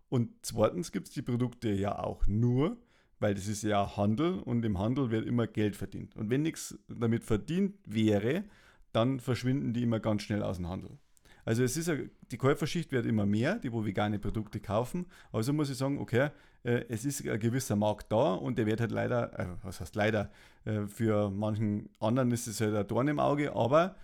Und 0.09 0.29
zweitens 0.41 0.91
gibt 0.91 1.07
es 1.07 1.13
die 1.13 1.21
Produkte 1.21 1.71
ja 1.71 1.97
auch 1.97 2.27
nur, 2.27 2.77
weil 3.19 3.33
das 3.33 3.47
ist 3.47 3.63
ja 3.63 3.97
Handel 3.97 4.39
und 4.39 4.63
im 4.65 4.77
Handel 4.77 5.09
wird 5.09 5.25
immer 5.25 5.47
Geld 5.47 5.75
verdient. 5.75 6.15
Und 6.15 6.29
wenn 6.29 6.41
nichts 6.41 6.77
damit 6.87 7.23
verdient 7.23 7.75
wäre, 7.85 8.43
dann 8.91 9.19
verschwinden 9.19 9.73
die 9.73 9.83
immer 9.83 9.99
ganz 9.99 10.23
schnell 10.23 10.43
aus 10.43 10.57
dem 10.57 10.67
Handel. 10.67 10.97
Also 11.45 11.63
es 11.63 11.75
ist 11.75 11.87
ja, 11.87 11.95
die 12.31 12.37
Käuferschicht 12.37 12.91
wird 12.91 13.05
immer 13.05 13.25
mehr, 13.25 13.55
die 13.55 13.71
wo 13.73 13.85
vegane 13.85 14.19
Produkte 14.19 14.59
kaufen. 14.59 15.05
Also 15.31 15.51
muss 15.51 15.69
ich 15.69 15.77
sagen, 15.77 15.99
okay, 15.99 16.29
äh, 16.63 16.85
es 16.87 17.05
ist 17.05 17.27
ein 17.27 17.39
gewisser 17.39 17.75
Markt 17.75 18.11
da 18.11 18.33
und 18.33 18.57
der 18.57 18.65
wird 18.65 18.79
halt 18.79 18.91
leider, 18.91 19.37
äh, 19.37 19.47
was 19.63 19.81
heißt 19.81 19.95
leider, 19.95 20.31
äh, 20.65 20.87
für 20.87 21.29
manchen 21.29 21.89
anderen 21.99 22.31
ist 22.31 22.47
es 22.47 22.61
halt 22.61 22.75
ein 22.75 22.87
Dorn 22.87 23.07
im 23.09 23.19
Auge, 23.19 23.53
aber 23.55 23.95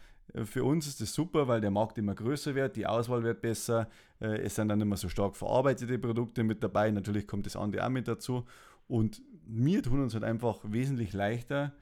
für 0.46 0.64
uns 0.64 0.88
ist 0.88 1.02
das 1.02 1.14
super, 1.14 1.48
weil 1.48 1.62
der 1.62 1.72
Markt 1.72 1.98
immer 1.98 2.16
größer 2.16 2.56
wird, 2.56 2.76
die 2.76 2.86
Auswahl 2.86 3.24
wird 3.24 3.42
besser, 3.42 3.90
äh, 4.20 4.42
es 4.42 4.56
sind 4.56 4.70
dann 4.70 4.82
immer 4.82 4.98
so 4.98 5.10
stark 5.10 5.36
verarbeitete 5.36 5.98
Produkte 6.00 6.44
mit 6.44 6.64
dabei, 6.64 6.92
natürlich 6.92 7.28
kommt 7.28 7.46
das 7.46 7.56
andere 7.56 7.86
auch 7.86 7.90
mit 7.90 8.08
dazu 8.08 8.46
und 8.88 9.22
wir 9.46 9.82
tun 9.82 10.02
uns 10.02 10.14
halt 10.14 10.24
einfach 10.24 10.60
wesentlich 10.64 11.14
leichter, 11.14 11.74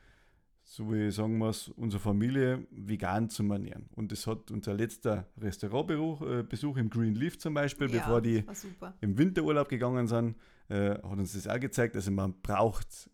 so 0.63 0.91
wie 0.93 1.11
sagen 1.11 1.37
wir 1.37 1.49
es, 1.49 1.69
unsere 1.69 2.01
Familie 2.01 2.67
vegan 2.71 3.29
zu 3.29 3.43
ernähren. 3.43 3.89
Und 3.95 4.11
das 4.11 4.27
hat 4.27 4.51
unser 4.51 4.73
letzter 4.73 5.27
Restaurantbesuch 5.37 6.21
äh, 6.21 6.79
im 6.79 6.89
Green 6.89 7.15
Leaf 7.15 7.39
zum 7.39 7.53
Beispiel, 7.53 7.89
ja, 7.89 7.99
bevor 7.99 8.21
die 8.21 8.43
im 8.99 9.17
Winterurlaub 9.17 9.69
gegangen 9.69 10.07
sind, 10.07 10.35
hat 10.69 11.03
uns 11.03 11.31
das 11.31 11.47
auch 11.47 11.59
gezeigt. 11.61 11.95
Also 11.95 12.11
man 12.11 12.41
braucht 12.41 13.09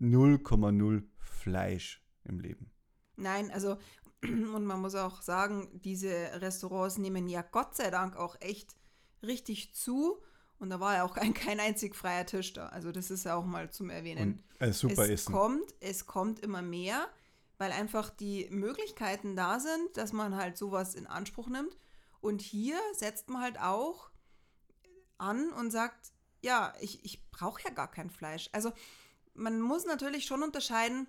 0,0 0.00 1.04
Fleisch 1.18 2.02
im 2.24 2.40
Leben. 2.40 2.70
Nein, 3.16 3.50
also 3.50 3.78
und 4.22 4.64
man 4.64 4.80
muss 4.80 4.94
auch 4.94 5.22
sagen, 5.22 5.80
diese 5.84 6.10
Restaurants 6.40 6.98
nehmen 6.98 7.28
ja 7.28 7.42
Gott 7.42 7.76
sei 7.76 7.90
Dank 7.90 8.16
auch 8.16 8.36
echt 8.40 8.76
richtig 9.22 9.74
zu. 9.74 10.22
Und 10.58 10.70
da 10.70 10.80
war 10.80 10.94
ja 10.94 11.04
auch 11.04 11.14
kein, 11.14 11.34
kein 11.34 11.60
einzig 11.60 11.94
freier 11.94 12.26
Tisch 12.26 12.52
da. 12.52 12.68
Also 12.68 12.92
das 12.92 13.10
ist 13.10 13.24
ja 13.24 13.36
auch 13.36 13.44
mal 13.44 13.70
zum 13.70 13.90
Erwähnen. 13.90 14.44
Und, 14.58 14.68
äh, 14.68 14.72
super 14.72 15.04
es 15.04 15.10
Essen. 15.10 15.32
kommt, 15.32 15.74
es 15.80 16.06
kommt 16.06 16.40
immer 16.40 16.62
mehr, 16.62 17.08
weil 17.58 17.72
einfach 17.72 18.10
die 18.10 18.48
Möglichkeiten 18.50 19.36
da 19.36 19.60
sind, 19.60 19.96
dass 19.96 20.12
man 20.12 20.36
halt 20.36 20.56
sowas 20.56 20.94
in 20.94 21.06
Anspruch 21.06 21.48
nimmt. 21.48 21.76
Und 22.20 22.40
hier 22.40 22.78
setzt 22.94 23.28
man 23.28 23.42
halt 23.42 23.60
auch 23.60 24.10
an 25.18 25.52
und 25.52 25.70
sagt, 25.70 26.12
ja, 26.40 26.72
ich, 26.80 27.04
ich 27.04 27.30
brauche 27.30 27.62
ja 27.62 27.70
gar 27.70 27.90
kein 27.90 28.10
Fleisch. 28.10 28.48
Also 28.52 28.72
man 29.34 29.60
muss 29.60 29.86
natürlich 29.86 30.26
schon 30.26 30.42
unterscheiden, 30.42 31.08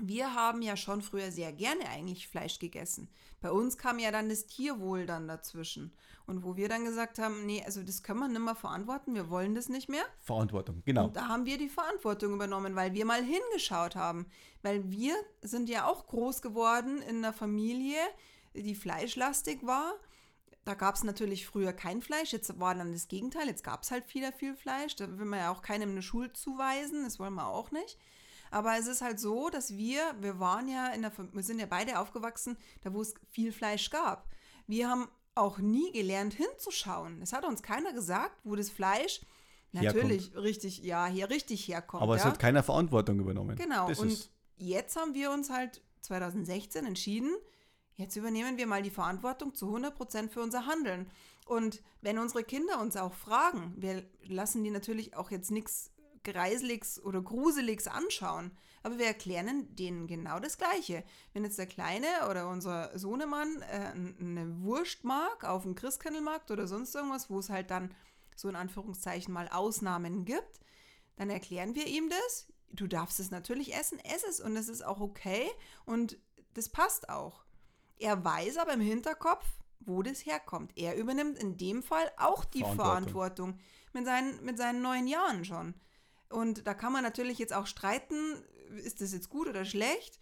wir 0.00 0.34
haben 0.34 0.62
ja 0.62 0.76
schon 0.76 1.02
früher 1.02 1.32
sehr 1.32 1.52
gerne 1.52 1.88
eigentlich 1.88 2.28
Fleisch 2.28 2.58
gegessen. 2.58 3.08
Bei 3.40 3.50
uns 3.50 3.76
kam 3.78 3.98
ja 3.98 4.10
dann 4.10 4.28
das 4.28 4.46
Tierwohl 4.46 5.06
dann 5.06 5.28
dazwischen. 5.28 5.92
Und 6.26 6.44
wo 6.44 6.56
wir 6.56 6.68
dann 6.68 6.84
gesagt 6.84 7.18
haben, 7.18 7.46
nee, 7.46 7.62
also 7.64 7.82
das 7.82 8.02
können 8.02 8.20
wir 8.20 8.28
nicht 8.28 8.40
mehr 8.40 8.54
verantworten, 8.54 9.14
wir 9.14 9.30
wollen 9.30 9.54
das 9.54 9.68
nicht 9.68 9.88
mehr. 9.88 10.04
Verantwortung, 10.20 10.82
genau. 10.84 11.06
Und 11.06 11.16
da 11.16 11.28
haben 11.28 11.46
wir 11.46 11.58
die 11.58 11.68
Verantwortung 11.68 12.34
übernommen, 12.34 12.76
weil 12.76 12.92
wir 12.94 13.04
mal 13.04 13.22
hingeschaut 13.22 13.96
haben. 13.96 14.26
Weil 14.62 14.90
wir 14.90 15.14
sind 15.42 15.68
ja 15.68 15.86
auch 15.86 16.06
groß 16.06 16.42
geworden 16.42 17.00
in 17.02 17.18
einer 17.18 17.32
Familie, 17.32 17.98
die 18.54 18.74
fleischlastig 18.74 19.64
war. 19.64 19.94
Da 20.64 20.74
gab 20.74 20.96
es 20.96 21.02
natürlich 21.02 21.46
früher 21.46 21.72
kein 21.72 22.02
Fleisch, 22.02 22.32
jetzt 22.32 22.60
war 22.60 22.74
dann 22.74 22.92
das 22.92 23.08
Gegenteil, 23.08 23.46
jetzt 23.46 23.64
gab 23.64 23.82
es 23.82 23.90
halt 23.90 24.12
wieder 24.14 24.32
viel 24.32 24.54
Fleisch. 24.54 24.96
Da 24.96 25.18
will 25.18 25.24
man 25.24 25.38
ja 25.38 25.50
auch 25.50 25.62
keinem 25.62 25.92
eine 25.92 26.02
Schuld 26.02 26.36
zuweisen, 26.36 27.04
das 27.04 27.18
wollen 27.18 27.34
wir 27.34 27.46
auch 27.46 27.70
nicht. 27.70 27.96
Aber 28.50 28.76
es 28.78 28.86
ist 28.86 29.02
halt 29.02 29.20
so, 29.20 29.50
dass 29.50 29.76
wir, 29.76 30.14
wir 30.20 30.38
waren 30.40 30.68
ja 30.68 30.88
in 30.88 31.02
der, 31.02 31.12
wir 31.32 31.42
sind 31.42 31.58
ja 31.58 31.66
beide 31.66 31.98
aufgewachsen, 31.98 32.56
da 32.82 32.92
wo 32.92 33.00
es 33.00 33.14
viel 33.30 33.52
Fleisch 33.52 33.90
gab. 33.90 34.28
Wir 34.66 34.88
haben 34.88 35.08
auch 35.34 35.58
nie 35.58 35.92
gelernt 35.92 36.34
hinzuschauen. 36.34 37.22
Es 37.22 37.32
hat 37.32 37.44
uns 37.44 37.62
keiner 37.62 37.92
gesagt, 37.92 38.36
wo 38.44 38.56
das 38.56 38.70
Fleisch 38.70 39.20
natürlich 39.72 40.26
herkommt. 40.26 40.44
richtig, 40.44 40.78
ja, 40.78 41.06
hier 41.06 41.30
richtig 41.30 41.66
herkommt. 41.68 42.02
Aber 42.02 42.14
ja. 42.14 42.20
es 42.20 42.24
hat 42.24 42.38
keiner 42.38 42.62
Verantwortung 42.62 43.18
übernommen. 43.20 43.56
Genau. 43.56 43.88
Das 43.88 44.00
und 44.00 44.30
jetzt 44.56 44.96
haben 44.96 45.14
wir 45.14 45.30
uns 45.30 45.50
halt 45.50 45.82
2016 46.00 46.84
entschieden, 46.86 47.34
jetzt 47.96 48.16
übernehmen 48.16 48.56
wir 48.56 48.66
mal 48.66 48.82
die 48.82 48.90
Verantwortung 48.90 49.54
zu 49.54 49.66
100 49.66 49.94
Prozent 49.94 50.32
für 50.32 50.40
unser 50.40 50.66
Handeln. 50.66 51.10
Und 51.46 51.82
wenn 52.02 52.18
unsere 52.18 52.44
Kinder 52.44 52.80
uns 52.80 52.96
auch 52.96 53.14
fragen, 53.14 53.74
wir 53.76 54.04
lassen 54.24 54.62
die 54.64 54.70
natürlich 54.70 55.16
auch 55.16 55.30
jetzt 55.30 55.50
nichts 55.50 55.90
Greiseliges 56.24 57.02
oder 57.02 57.20
Gruseliges 57.22 57.86
anschauen. 57.86 58.52
Aber 58.82 58.98
wir 58.98 59.06
erklären 59.06 59.74
denen 59.74 60.06
genau 60.06 60.38
das 60.38 60.58
Gleiche. 60.58 61.04
Wenn 61.32 61.44
jetzt 61.44 61.58
der 61.58 61.66
Kleine 61.66 62.06
oder 62.30 62.48
unser 62.48 62.96
Sohnemann 62.98 63.62
äh, 63.62 63.92
eine 64.20 64.62
Wurst 64.62 65.04
mag 65.04 65.44
auf 65.44 65.62
dem 65.62 65.74
Christkindlmarkt 65.74 66.50
oder 66.50 66.66
sonst 66.66 66.94
irgendwas, 66.94 67.28
wo 67.28 67.38
es 67.38 67.50
halt 67.50 67.70
dann 67.70 67.94
so 68.36 68.48
in 68.48 68.56
Anführungszeichen 68.56 69.34
mal 69.34 69.48
Ausnahmen 69.48 70.24
gibt, 70.24 70.60
dann 71.16 71.30
erklären 71.30 71.74
wir 71.74 71.86
ihm 71.86 72.08
das. 72.08 72.46
Du 72.70 72.86
darfst 72.86 73.18
es 73.18 73.30
natürlich 73.30 73.74
essen, 73.74 73.98
ess 74.00 74.24
es 74.28 74.40
und 74.40 74.56
es 74.56 74.68
ist 74.68 74.84
auch 74.84 75.00
okay 75.00 75.48
und 75.84 76.18
das 76.54 76.68
passt 76.68 77.08
auch. 77.08 77.44
Er 77.98 78.24
weiß 78.24 78.58
aber 78.58 78.74
im 78.74 78.80
Hinterkopf, 78.80 79.44
wo 79.80 80.02
das 80.02 80.24
herkommt. 80.24 80.72
Er 80.76 80.96
übernimmt 80.96 81.38
in 81.38 81.56
dem 81.56 81.82
Fall 81.82 82.10
auch 82.16 82.44
die 82.44 82.60
Verantwortung, 82.60 82.84
Verantwortung 82.84 83.58
mit, 83.92 84.04
seinen, 84.04 84.44
mit 84.44 84.58
seinen 84.58 84.82
neun 84.82 85.06
Jahren 85.06 85.44
schon. 85.44 85.74
Und 86.30 86.66
da 86.66 86.74
kann 86.74 86.92
man 86.92 87.02
natürlich 87.02 87.38
jetzt 87.38 87.54
auch 87.54 87.66
streiten, 87.66 88.14
ist 88.84 89.00
das 89.00 89.12
jetzt 89.12 89.30
gut 89.30 89.48
oder 89.48 89.64
schlecht. 89.64 90.18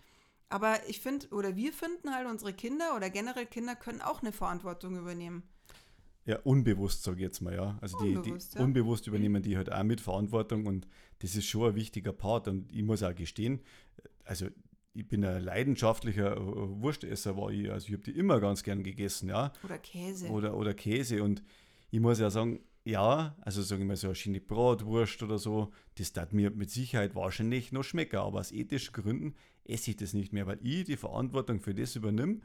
Aber 0.48 0.78
ich 0.88 1.00
finde, 1.00 1.28
oder 1.30 1.56
wir 1.56 1.72
finden 1.72 2.14
halt, 2.14 2.28
unsere 2.28 2.52
Kinder 2.52 2.94
oder 2.94 3.10
generell 3.10 3.46
Kinder 3.46 3.74
können 3.74 4.00
auch 4.00 4.22
eine 4.22 4.32
Verantwortung 4.32 4.96
übernehmen. 4.96 5.42
Ja, 6.24 6.38
unbewusst, 6.42 7.04
sage 7.04 7.18
ich 7.18 7.22
jetzt 7.22 7.40
mal, 7.40 7.54
ja. 7.54 7.78
Also 7.80 7.98
unbewusst, 7.98 8.52
die, 8.52 8.54
die 8.54 8.58
ja. 8.58 8.64
unbewusst 8.64 9.06
übernehmen 9.06 9.42
die 9.42 9.56
halt 9.56 9.72
auch 9.72 9.82
mit 9.84 10.00
Verantwortung 10.00 10.66
und 10.66 10.86
das 11.20 11.36
ist 11.36 11.46
schon 11.46 11.70
ein 11.70 11.74
wichtiger 11.74 12.12
Part. 12.12 12.48
Und 12.48 12.72
ich 12.72 12.82
muss 12.82 13.02
auch 13.02 13.14
gestehen, 13.14 13.60
also 14.24 14.46
ich 14.92 15.06
bin 15.06 15.24
ein 15.24 15.42
leidenschaftlicher 15.42 16.36
äh, 16.36 16.40
Wurstesser, 16.40 17.36
war 17.36 17.50
ich. 17.50 17.70
Also 17.70 17.88
ich 17.88 17.92
habe 17.92 18.02
die 18.02 18.12
immer 18.12 18.40
ganz 18.40 18.62
gern 18.62 18.82
gegessen, 18.82 19.28
ja. 19.28 19.52
Oder 19.62 19.78
Käse. 19.78 20.28
Oder, 20.28 20.56
oder 20.56 20.74
Käse. 20.74 21.22
Und 21.22 21.42
ich 21.90 22.00
muss 22.00 22.18
ja 22.18 22.30
sagen, 22.30 22.60
ja, 22.86 23.36
also 23.40 23.62
sagen 23.62 23.80
wir 23.80 23.86
mal 23.86 23.96
so 23.96 24.06
eine 24.06 24.14
schöne 24.14 24.40
Bratwurst 24.40 25.20
oder 25.24 25.38
so, 25.38 25.72
das 25.96 26.12
tat 26.12 26.32
mir 26.32 26.52
mit 26.52 26.70
Sicherheit 26.70 27.16
wahrscheinlich 27.16 27.72
noch 27.72 27.82
schmecken, 27.82 28.16
aber 28.16 28.38
aus 28.38 28.52
ethischen 28.52 28.92
Gründen 28.92 29.34
esse 29.64 29.90
ich 29.90 29.96
das 29.96 30.14
nicht 30.14 30.32
mehr, 30.32 30.46
weil 30.46 30.60
ich 30.62 30.84
die 30.84 30.96
Verantwortung 30.96 31.60
für 31.60 31.74
das 31.74 31.96
übernehme, 31.96 32.40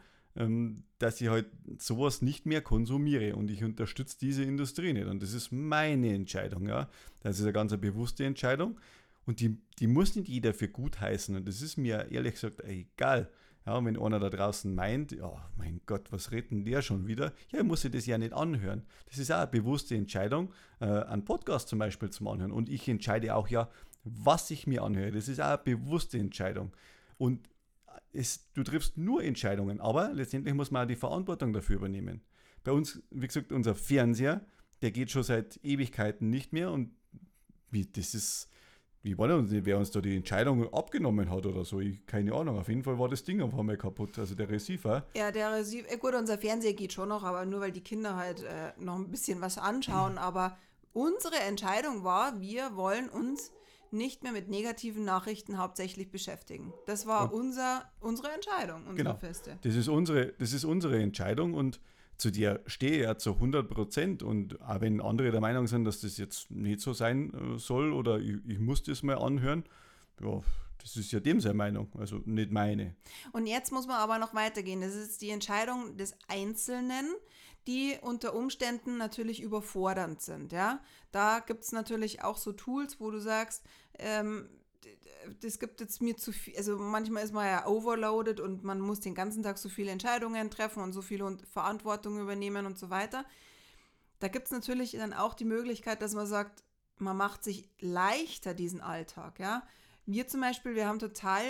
dass 0.97 1.21
ich 1.21 1.27
halt 1.27 1.45
sowas 1.77 2.23
nicht 2.23 2.47
mehr 2.47 2.61
konsumiere 2.61 3.35
und 3.35 3.51
ich 3.51 3.63
unterstütze 3.63 4.17
diese 4.19 4.43
Industrie 4.43 4.93
nicht 4.93 5.05
und 5.05 5.21
das 5.21 5.33
ist 5.33 5.51
meine 5.51 6.11
Entscheidung, 6.11 6.67
ja. 6.67 6.89
Das 7.19 7.37
ist 7.37 7.43
eine 7.43 7.53
ganz 7.53 7.77
bewusste 7.77 8.25
Entscheidung 8.25 8.79
und 9.27 9.41
die, 9.41 9.57
die 9.77 9.87
muss 9.87 10.15
nicht 10.15 10.27
jeder 10.27 10.55
für 10.55 10.69
gut 10.69 10.99
heißen 10.99 11.35
und 11.35 11.47
das 11.47 11.61
ist 11.61 11.77
mir 11.77 12.09
ehrlich 12.09 12.33
gesagt 12.33 12.63
egal. 12.63 13.29
Ja, 13.65 13.83
wenn 13.85 13.97
einer 13.97 14.19
da 14.19 14.29
draußen 14.29 14.73
meint, 14.73 15.11
ja, 15.11 15.31
mein 15.55 15.81
Gott, 15.85 16.11
was 16.11 16.31
redet 16.31 16.51
denn 16.51 16.65
der 16.65 16.81
schon 16.81 17.07
wieder? 17.07 17.31
Ja, 17.51 17.59
ich 17.59 17.65
muss 17.65 17.81
sich 17.81 17.91
das 17.91 18.07
ja 18.07 18.17
nicht 18.17 18.33
anhören. 18.33 18.83
Das 19.05 19.19
ist 19.19 19.31
auch 19.31 19.37
eine 19.37 19.47
bewusste 19.47 19.95
Entscheidung, 19.95 20.51
äh, 20.79 20.85
einen 20.85 21.25
Podcast 21.25 21.67
zum 21.67 21.77
Beispiel 21.77 22.09
zum 22.09 22.27
Anhören. 22.27 22.51
Und 22.51 22.69
ich 22.69 22.87
entscheide 22.89 23.35
auch 23.35 23.47
ja, 23.47 23.69
was 24.03 24.49
ich 24.49 24.65
mir 24.65 24.81
anhöre. 24.81 25.11
Das 25.11 25.27
ist 25.27 25.39
auch 25.39 25.45
eine 25.45 25.57
bewusste 25.59 26.17
Entscheidung. 26.17 26.75
Und 27.17 27.47
es, 28.13 28.51
du 28.53 28.63
triffst 28.63 28.97
nur 28.97 29.23
Entscheidungen, 29.23 29.79
aber 29.79 30.11
letztendlich 30.13 30.53
muss 30.53 30.71
man 30.71 30.83
auch 30.83 30.87
die 30.87 30.95
Verantwortung 30.95 31.53
dafür 31.53 31.77
übernehmen. 31.77 32.21
Bei 32.63 32.71
uns, 32.71 33.01
wie 33.09 33.27
gesagt, 33.27 33.51
unser 33.51 33.75
Fernseher, 33.75 34.45
der 34.81 34.91
geht 34.91 35.11
schon 35.11 35.23
seit 35.23 35.59
Ewigkeiten 35.63 36.29
nicht 36.29 36.53
mehr 36.53 36.71
und 36.71 36.91
das 37.71 38.13
ist, 38.13 38.49
wie 39.03 39.17
war 39.17 39.27
das, 39.27 39.45
wer 39.49 39.77
uns 39.77 39.89
da 39.91 39.99
die 39.99 40.15
Entscheidung 40.15 40.71
abgenommen 40.73 41.29
hat 41.29 41.45
oder 41.45 41.65
so? 41.65 41.79
Ich, 41.79 42.05
keine 42.05 42.33
Ahnung. 42.33 42.59
Auf 42.59 42.69
jeden 42.69 42.83
Fall 42.83 42.99
war 42.99 43.09
das 43.09 43.23
Ding 43.23 43.41
auf 43.41 43.57
einmal 43.57 43.77
kaputt, 43.77 44.19
also 44.19 44.35
der 44.35 44.49
Receiver. 44.49 45.05
Ja, 45.15 45.31
der 45.31 45.51
Receiver, 45.51 45.97
gut, 45.97 46.13
unser 46.13 46.37
Fernseher 46.37 46.73
geht 46.73 46.93
schon 46.93 47.09
noch, 47.09 47.23
aber 47.23 47.45
nur 47.45 47.61
weil 47.61 47.71
die 47.71 47.81
Kinder 47.81 48.15
halt 48.15 48.43
äh, 48.43 48.73
noch 48.77 48.95
ein 48.95 49.09
bisschen 49.09 49.41
was 49.41 49.57
anschauen. 49.57 50.17
Aber 50.21 50.57
unsere 50.93 51.37
Entscheidung 51.47 52.03
war, 52.03 52.39
wir 52.39 52.75
wollen 52.75 53.09
uns 53.09 53.51
nicht 53.89 54.23
mehr 54.23 54.31
mit 54.31 54.49
negativen 54.49 55.03
Nachrichten 55.03 55.57
hauptsächlich 55.57 56.11
beschäftigen. 56.11 56.73
Das 56.85 57.05
war 57.07 57.33
unser, 57.33 57.89
unsere 57.99 58.31
Entscheidung, 58.31 58.81
unsere 58.87 58.95
genau. 58.95 59.15
Feste. 59.15 59.57
Das 59.63 59.75
ist 59.75 59.89
unsere, 59.89 60.27
das 60.33 60.53
ist 60.53 60.63
unsere 60.63 61.01
Entscheidung 61.01 61.53
und 61.53 61.81
zu 62.21 62.31
dir 62.31 62.61
stehe 62.67 63.03
ja 63.03 63.17
zu 63.17 63.33
100 63.33 63.69
Prozent. 63.69 64.23
Und 64.23 64.61
auch 64.61 64.79
wenn 64.79 65.01
andere 65.01 65.31
der 65.31 65.41
Meinung 65.41 65.67
sind, 65.67 65.83
dass 65.85 66.01
das 66.01 66.17
jetzt 66.17 66.51
nicht 66.51 66.79
so 66.79 66.93
sein 66.93 67.33
äh, 67.33 67.57
soll 67.57 67.91
oder 67.91 68.19
ich, 68.19 68.37
ich 68.47 68.59
muss 68.59 68.83
das 68.83 69.03
mal 69.03 69.17
anhören, 69.17 69.65
ja, 70.21 70.41
das 70.77 70.95
ist 70.95 71.11
ja 71.11 71.19
dem 71.19 71.39
seine 71.41 71.55
Meinung, 71.55 71.91
also 71.97 72.21
nicht 72.25 72.51
meine. 72.51 72.95
Und 73.33 73.47
jetzt 73.47 73.71
muss 73.71 73.87
man 73.87 73.97
aber 73.97 74.17
noch 74.17 74.33
weitergehen. 74.33 74.81
Das 74.81 74.95
ist 74.95 75.21
die 75.21 75.29
Entscheidung 75.29 75.97
des 75.97 76.15
Einzelnen, 76.27 77.07
die 77.67 77.97
unter 78.01 78.33
Umständen 78.35 78.97
natürlich 78.97 79.41
überfordernd 79.41 80.21
sind. 80.21 80.51
Ja? 80.51 80.79
Da 81.11 81.39
gibt 81.39 81.63
es 81.63 81.71
natürlich 81.71 82.23
auch 82.23 82.37
so 82.37 82.51
Tools, 82.51 82.99
wo 82.99 83.11
du 83.11 83.19
sagst, 83.19 83.63
ähm, 83.99 84.49
das 85.41 85.59
gibt 85.59 85.79
jetzt 85.79 86.01
mir 86.01 86.17
zu 86.17 86.31
viel, 86.31 86.55
also 86.57 86.77
manchmal 86.77 87.23
ist 87.23 87.33
man 87.33 87.45
ja 87.45 87.67
overloaded 87.67 88.39
und 88.39 88.63
man 88.63 88.79
muss 88.79 88.99
den 88.99 89.15
ganzen 89.15 89.43
Tag 89.43 89.57
so 89.57 89.69
viele 89.69 89.91
Entscheidungen 89.91 90.49
treffen 90.49 90.81
und 90.81 90.93
so 90.93 91.01
viele 91.01 91.37
Verantwortung 91.51 92.19
übernehmen 92.19 92.65
und 92.65 92.77
so 92.77 92.89
weiter. 92.89 93.25
Da 94.19 94.27
gibt 94.27 94.45
es 94.45 94.51
natürlich 94.51 94.91
dann 94.91 95.13
auch 95.13 95.33
die 95.33 95.45
Möglichkeit, 95.45 96.01
dass 96.01 96.13
man 96.13 96.27
sagt, 96.27 96.63
man 96.97 97.17
macht 97.17 97.43
sich 97.43 97.69
leichter 97.79 98.53
diesen 98.53 98.81
Alltag, 98.81 99.39
ja. 99.39 99.63
Wir 100.07 100.27
zum 100.27 100.41
Beispiel, 100.41 100.73
wir 100.75 100.87
haben 100.87 100.99
total, 100.99 101.43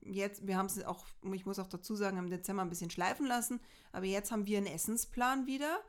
jetzt, 0.00 0.46
wir 0.46 0.56
haben 0.56 0.66
es 0.66 0.82
auch, 0.84 1.04
ich 1.32 1.44
muss 1.44 1.58
auch 1.58 1.66
dazu 1.66 1.96
sagen, 1.96 2.18
im 2.18 2.30
Dezember 2.30 2.62
ein 2.62 2.70
bisschen 2.70 2.90
schleifen 2.90 3.26
lassen, 3.26 3.60
aber 3.92 4.06
jetzt 4.06 4.30
haben 4.30 4.46
wir 4.46 4.58
einen 4.58 4.68
Essensplan 4.68 5.46
wieder, 5.46 5.80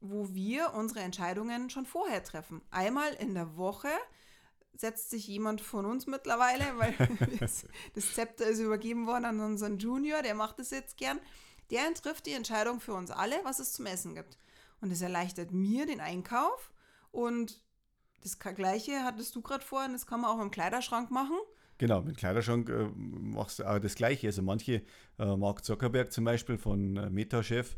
wo 0.00 0.34
wir 0.34 0.72
unsere 0.74 1.00
Entscheidungen 1.00 1.68
schon 1.68 1.86
vorher 1.86 2.24
treffen. 2.24 2.62
Einmal 2.70 3.12
in 3.14 3.34
der 3.34 3.56
Woche 3.56 3.90
setzt 4.76 5.10
sich 5.10 5.26
jemand 5.26 5.60
von 5.60 5.84
uns 5.84 6.06
mittlerweile, 6.06 6.64
weil 6.76 6.94
das, 7.94 8.14
Zepter 8.14 8.46
ist 8.46 8.58
übergeben 8.58 9.06
worden 9.06 9.24
an 9.24 9.40
unseren 9.40 9.78
Junior, 9.78 10.22
der 10.22 10.34
macht 10.34 10.58
es 10.58 10.70
jetzt 10.70 10.96
gern. 10.96 11.20
Der 11.70 11.92
trifft 11.94 12.26
die 12.26 12.32
Entscheidung 12.32 12.80
für 12.80 12.94
uns 12.94 13.10
alle, 13.10 13.36
was 13.44 13.58
es 13.58 13.72
zum 13.72 13.86
Essen 13.86 14.14
gibt. 14.14 14.38
Und 14.80 14.90
das 14.90 15.00
erleichtert 15.00 15.52
mir 15.52 15.86
den 15.86 16.00
Einkauf. 16.00 16.72
Und 17.10 17.62
das 18.22 18.38
Gleiche 18.38 19.04
hattest 19.04 19.34
du 19.34 19.42
gerade 19.42 19.64
vorhin, 19.64 19.92
das 19.92 20.06
kann 20.06 20.20
man 20.20 20.30
auch 20.30 20.42
im 20.42 20.50
Kleiderschrank 20.50 21.10
machen. 21.10 21.36
Genau, 21.78 22.00
mit 22.00 22.10
dem 22.10 22.16
Kleiderschrank 22.16 22.68
äh, 22.68 22.88
machst 22.96 23.58
du 23.58 23.64
auch 23.64 23.78
das 23.78 23.94
Gleiche. 23.94 24.28
Also 24.28 24.42
manche, 24.42 24.82
äh, 25.18 25.36
Mark 25.36 25.64
Zuckerberg 25.64 26.12
zum 26.12 26.24
Beispiel 26.24 26.58
von 26.58 26.96
äh, 26.96 27.10
Meta-Chef, 27.10 27.76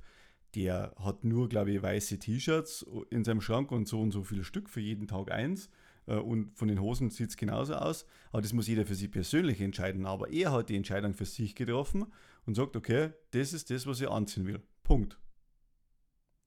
der 0.54 0.94
hat 0.98 1.24
nur, 1.24 1.48
glaube 1.48 1.72
ich, 1.72 1.82
weiße 1.82 2.18
T-Shirts 2.18 2.86
in 3.10 3.24
seinem 3.24 3.40
Schrank 3.40 3.72
und 3.72 3.88
so 3.88 4.00
und 4.00 4.12
so 4.12 4.22
viele 4.22 4.44
Stück 4.44 4.68
für 4.68 4.80
jeden 4.80 5.06
Tag 5.08 5.32
eins. 5.32 5.68
Äh, 6.06 6.16
und 6.16 6.56
von 6.56 6.68
den 6.68 6.80
Hosen 6.80 7.10
sieht 7.10 7.30
es 7.30 7.36
genauso 7.36 7.74
aus. 7.74 8.06
Aber 8.30 8.42
das 8.42 8.52
muss 8.52 8.66
jeder 8.66 8.86
für 8.86 8.94
sich 8.94 9.10
persönlich 9.10 9.60
entscheiden. 9.60 10.06
Aber 10.06 10.30
er 10.30 10.52
hat 10.52 10.68
die 10.68 10.76
Entscheidung 10.76 11.14
für 11.14 11.24
sich 11.24 11.54
getroffen 11.54 12.06
und 12.46 12.54
sagt, 12.54 12.76
okay, 12.76 13.10
das 13.30 13.52
ist 13.52 13.70
das, 13.70 13.86
was 13.86 14.00
ich 14.00 14.08
anziehen 14.08 14.46
will. 14.46 14.60
Punkt. 14.82 15.18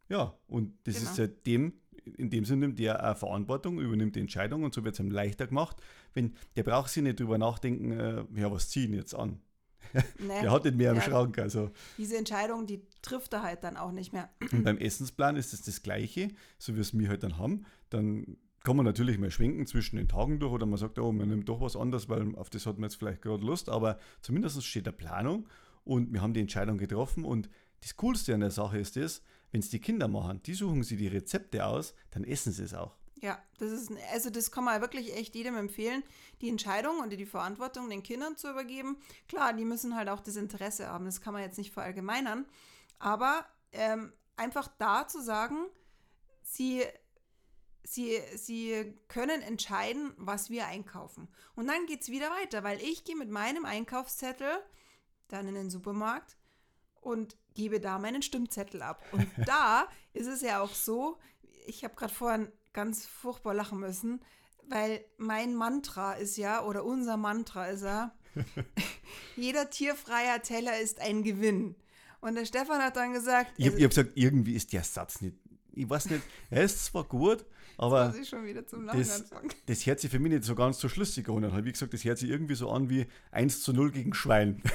Ja, 0.10 0.38
und 0.48 0.74
das 0.86 0.98
genau. 0.98 1.10
ist 1.10 1.16
seitdem, 1.18 1.74
in 2.18 2.30
dem 2.30 2.46
Sinne 2.46 2.68
nimmt 2.68 2.80
er 2.80 3.12
auch 3.12 3.18
Verantwortung, 3.18 3.80
übernimmt 3.80 4.16
die 4.16 4.22
Entscheidung 4.22 4.64
und 4.64 4.74
so 4.74 4.84
wird 4.86 4.94
es 4.94 5.00
ihm 5.00 5.12
leichter 5.12 5.48
gemacht. 5.48 5.82
Wenn, 6.14 6.34
der 6.56 6.64
braucht 6.64 6.90
sich 6.90 7.04
nicht 7.04 7.20
drüber 7.20 7.38
nachdenken, 7.38 7.92
äh, 7.92 8.26
ja, 8.36 8.52
was 8.52 8.70
ziehen 8.70 8.94
jetzt 8.94 9.14
an? 9.14 9.42
Nee, 10.20 10.42
der 10.42 10.52
hat 10.52 10.66
nicht 10.66 10.76
mehr 10.76 10.92
im 10.92 11.02
Schrank. 11.02 11.38
Also. 11.40 11.72
Diese 11.98 12.18
Entscheidung, 12.18 12.66
die 12.66 12.82
trifft 13.02 13.34
er 13.34 13.44
halt 13.44 13.64
dann 13.64 13.78
auch 13.78 13.92
nicht 13.92 14.12
mehr. 14.12 14.30
Und 14.52 14.64
beim 14.64 14.78
Essensplan 14.78 15.38
ist 15.38 15.54
es 15.54 15.62
das, 15.62 15.76
das 15.76 15.82
Gleiche, 15.82 16.30
so 16.58 16.76
wie 16.76 16.82
es 16.82 16.98
wir 16.98 17.08
halt 17.08 17.24
dann 17.24 17.38
haben. 17.38 17.66
Dann 17.90 18.38
kann 18.67 18.75
man 18.75 18.86
natürlich 18.86 19.17
mal 19.17 19.31
schwenken 19.31 19.65
zwischen 19.65 19.95
den 19.95 20.09
Tagen 20.09 20.41
durch 20.41 20.51
oder 20.51 20.65
man 20.65 20.77
sagt, 20.77 21.00
oh, 21.00 21.13
man 21.13 21.29
nimmt 21.29 21.47
doch 21.47 21.62
was 21.62 21.77
anderes, 21.77 22.09
weil 22.09 22.36
auf 22.36 22.50
das 22.50 22.65
hat 22.65 22.77
man 22.77 22.89
jetzt 22.89 22.97
vielleicht 22.97 23.21
gerade 23.21 23.45
Lust. 23.45 23.69
Aber 23.69 23.97
zumindest 24.21 24.62
steht 24.65 24.86
der 24.86 24.91
Planung 24.91 25.47
und 25.86 26.12
wir 26.12 26.21
haben 26.21 26.33
die 26.33 26.41
Entscheidung 26.41 26.77
getroffen. 26.77 27.24
Und 27.24 27.50
das 27.79 27.95
Coolste 27.95 28.33
an 28.33 28.41
der 28.41 28.51
Sache 28.51 28.77
ist 28.77 28.97
das, 28.97 29.21
wenn 29.53 29.62
es 29.62 29.69
die 29.69 29.79
Kinder 29.79 30.09
machen, 30.09 30.41
die 30.43 30.53
suchen 30.53 30.83
sie 30.83 30.97
die 30.97 31.07
Rezepte 31.07 31.65
aus, 31.65 31.93
dann 32.12 32.25
essen 32.25 32.51
sie 32.51 32.63
es 32.63 32.74
auch. 32.74 32.97
Ja, 33.21 33.41
das 33.57 33.71
ist, 33.71 33.89
also 34.12 34.29
das 34.29 34.51
kann 34.51 34.65
man 34.65 34.81
wirklich 34.81 35.15
echt 35.15 35.33
jedem 35.33 35.55
empfehlen, 35.55 36.03
die 36.41 36.50
Entscheidung 36.50 37.00
und 37.00 37.13
die 37.13 37.25
Verantwortung 37.25 37.89
den 37.89 38.03
Kindern 38.03 38.36
zu 38.36 38.51
übergeben. 38.51 38.97
Klar, 39.29 39.53
die 39.53 39.63
müssen 39.63 39.95
halt 39.95 40.09
auch 40.09 40.19
das 40.19 40.36
Interesse 40.36 40.88
haben, 40.88 41.05
das 41.05 41.21
kann 41.21 41.31
man 41.31 41.41
jetzt 41.41 41.57
nicht 41.57 41.71
verallgemeinern, 41.71 42.45
aber 43.00 43.45
ähm, 43.71 44.12
einfach 44.36 44.67
da 44.77 45.07
zu 45.07 45.24
sagen, 45.24 45.67
sie, 46.43 46.83
sie, 47.94 48.20
sie 48.36 48.94
können 49.08 49.41
entscheiden, 49.41 50.13
was 50.17 50.50
wir 50.50 50.67
einkaufen. 50.67 51.27
Und 51.56 51.67
dann 51.67 51.86
geht 51.86 52.01
es 52.01 52.10
wieder 52.10 52.29
weiter, 52.29 52.63
weil 52.63 52.82
ich 52.82 53.03
gehe 53.03 53.15
mit 53.15 53.29
meinem 53.29 53.65
Einkaufszettel 53.65 54.50
dann 55.27 55.48
in 55.48 55.56
den 55.56 55.70
Supermarkt 55.70 56.38
und 57.01 57.38
gebe 57.53 57.79
da 57.79 58.00
meinen 58.00 58.22
Stimmzettel 58.22 58.82
ab. 58.82 59.03
Und 59.12 59.27
da 59.46 59.88
ist 60.13 60.27
es 60.27 60.41
ja 60.41 60.62
auch 60.62 60.74
so, 60.74 61.17
ich 61.65 61.84
habe 61.84 61.96
gerade 61.96 62.13
vorhin 62.13 62.51
ganz 62.74 63.06
furchtbar 63.06 63.53
lachen 63.53 63.79
müssen, 63.79 64.22
weil 64.70 65.03
mein 65.17 65.56
Mantra 65.56 66.13
ist 66.13 66.38
ja, 66.38 66.63
oder 66.63 66.84
unser 66.84 67.17
Mantra 67.17 67.67
ist 67.67 67.84
ja, 67.84 68.13
jeder 69.36 69.70
tierfreier 69.70 70.41
Teller 70.41 70.79
ist 70.79 71.00
ein 71.00 71.24
Gewinn. 71.24 71.75
Und 72.20 72.36
der 72.36 72.46
Stefan 72.46 72.82
hat 72.82 72.96
dann 72.96 73.13
gesagt. 73.13 73.53
Ich 73.58 73.67
habe 73.67 73.82
hab 73.82 73.89
gesagt, 73.89 74.12
irgendwie 74.15 74.56
ist 74.56 74.74
der 74.74 74.84
Satz 74.84 75.22
nicht. 75.22 75.38
Ich 75.72 75.88
weiß 75.88 76.10
nicht, 76.10 76.24
er 76.50 76.63
ist 76.63 76.86
zwar 76.86 77.03
gut, 77.03 77.46
aber 77.77 78.13
das, 78.93 79.24
das 79.65 79.86
hört 79.86 80.00
sich 80.00 80.10
für 80.10 80.19
mich 80.19 80.31
nicht 80.31 80.43
so 80.43 80.55
ganz 80.55 80.79
so 80.79 80.89
schlüssig 80.89 81.29
an. 81.29 81.65
Wie 81.65 81.72
gesagt, 81.72 81.93
das 81.93 82.03
hört 82.03 82.17
sich 82.17 82.29
irgendwie 82.29 82.55
so 82.55 82.72
an 82.72 82.89
wie 82.89 83.05
1 83.31 83.62
zu 83.62 83.74
0 83.74 83.91
gegen 83.91 84.13
Schwein. 84.13 84.62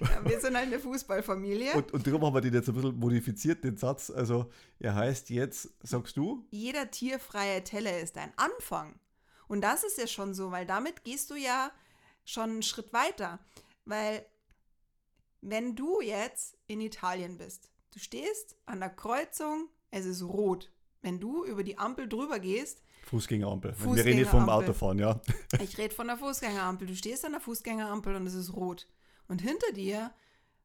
Ja, 0.00 0.24
wir 0.24 0.40
sind 0.40 0.56
halt 0.56 0.66
eine 0.66 0.78
Fußballfamilie. 0.78 1.74
Und, 1.74 1.92
und 1.92 2.06
darum 2.06 2.24
haben 2.24 2.34
wir 2.34 2.40
den 2.40 2.54
jetzt 2.54 2.68
ein 2.68 2.74
bisschen 2.74 2.98
modifiziert, 2.98 3.64
den 3.64 3.76
Satz. 3.76 4.10
Also, 4.10 4.50
er 4.78 4.94
heißt 4.94 5.30
jetzt, 5.30 5.70
sagst 5.82 6.16
du? 6.16 6.46
Jeder 6.50 6.90
tierfreie 6.90 7.62
Teller 7.64 7.98
ist 8.00 8.18
ein 8.18 8.32
Anfang. 8.36 8.98
Und 9.48 9.62
das 9.62 9.84
ist 9.84 9.98
ja 9.98 10.06
schon 10.06 10.34
so, 10.34 10.50
weil 10.50 10.66
damit 10.66 11.04
gehst 11.04 11.30
du 11.30 11.34
ja 11.34 11.70
schon 12.24 12.50
einen 12.50 12.62
Schritt 12.62 12.92
weiter. 12.92 13.38
Weil, 13.84 14.24
wenn 15.40 15.76
du 15.76 16.00
jetzt 16.00 16.56
in 16.66 16.80
Italien 16.80 17.38
bist, 17.38 17.70
du 17.92 17.98
stehst 17.98 18.56
an 18.66 18.80
der 18.80 18.90
Kreuzung, 18.90 19.68
es 19.90 20.06
ist 20.06 20.22
rot. 20.22 20.70
Wenn 21.02 21.18
du 21.18 21.44
über 21.44 21.62
die 21.62 21.78
Ampel 21.78 22.08
drüber 22.08 22.38
gehst, 22.38 22.82
Fußgängerampel. 23.06 23.72
Fußgänger 23.72 23.96
Wir 23.96 24.04
reden 24.04 24.18
nicht 24.20 24.30
vom 24.30 24.48
Autofahren, 24.48 24.98
ja. 24.98 25.20
Ich 25.62 25.78
rede 25.78 25.94
von 25.94 26.06
der 26.06 26.16
Fußgängerampel. 26.16 26.86
Du 26.86 26.94
stehst 26.94 27.24
an 27.24 27.32
der 27.32 27.40
Fußgängerampel 27.40 28.14
und 28.14 28.26
es 28.26 28.34
ist 28.34 28.54
rot. 28.54 28.86
Und 29.26 29.40
hinter 29.40 29.72
dir 29.72 30.12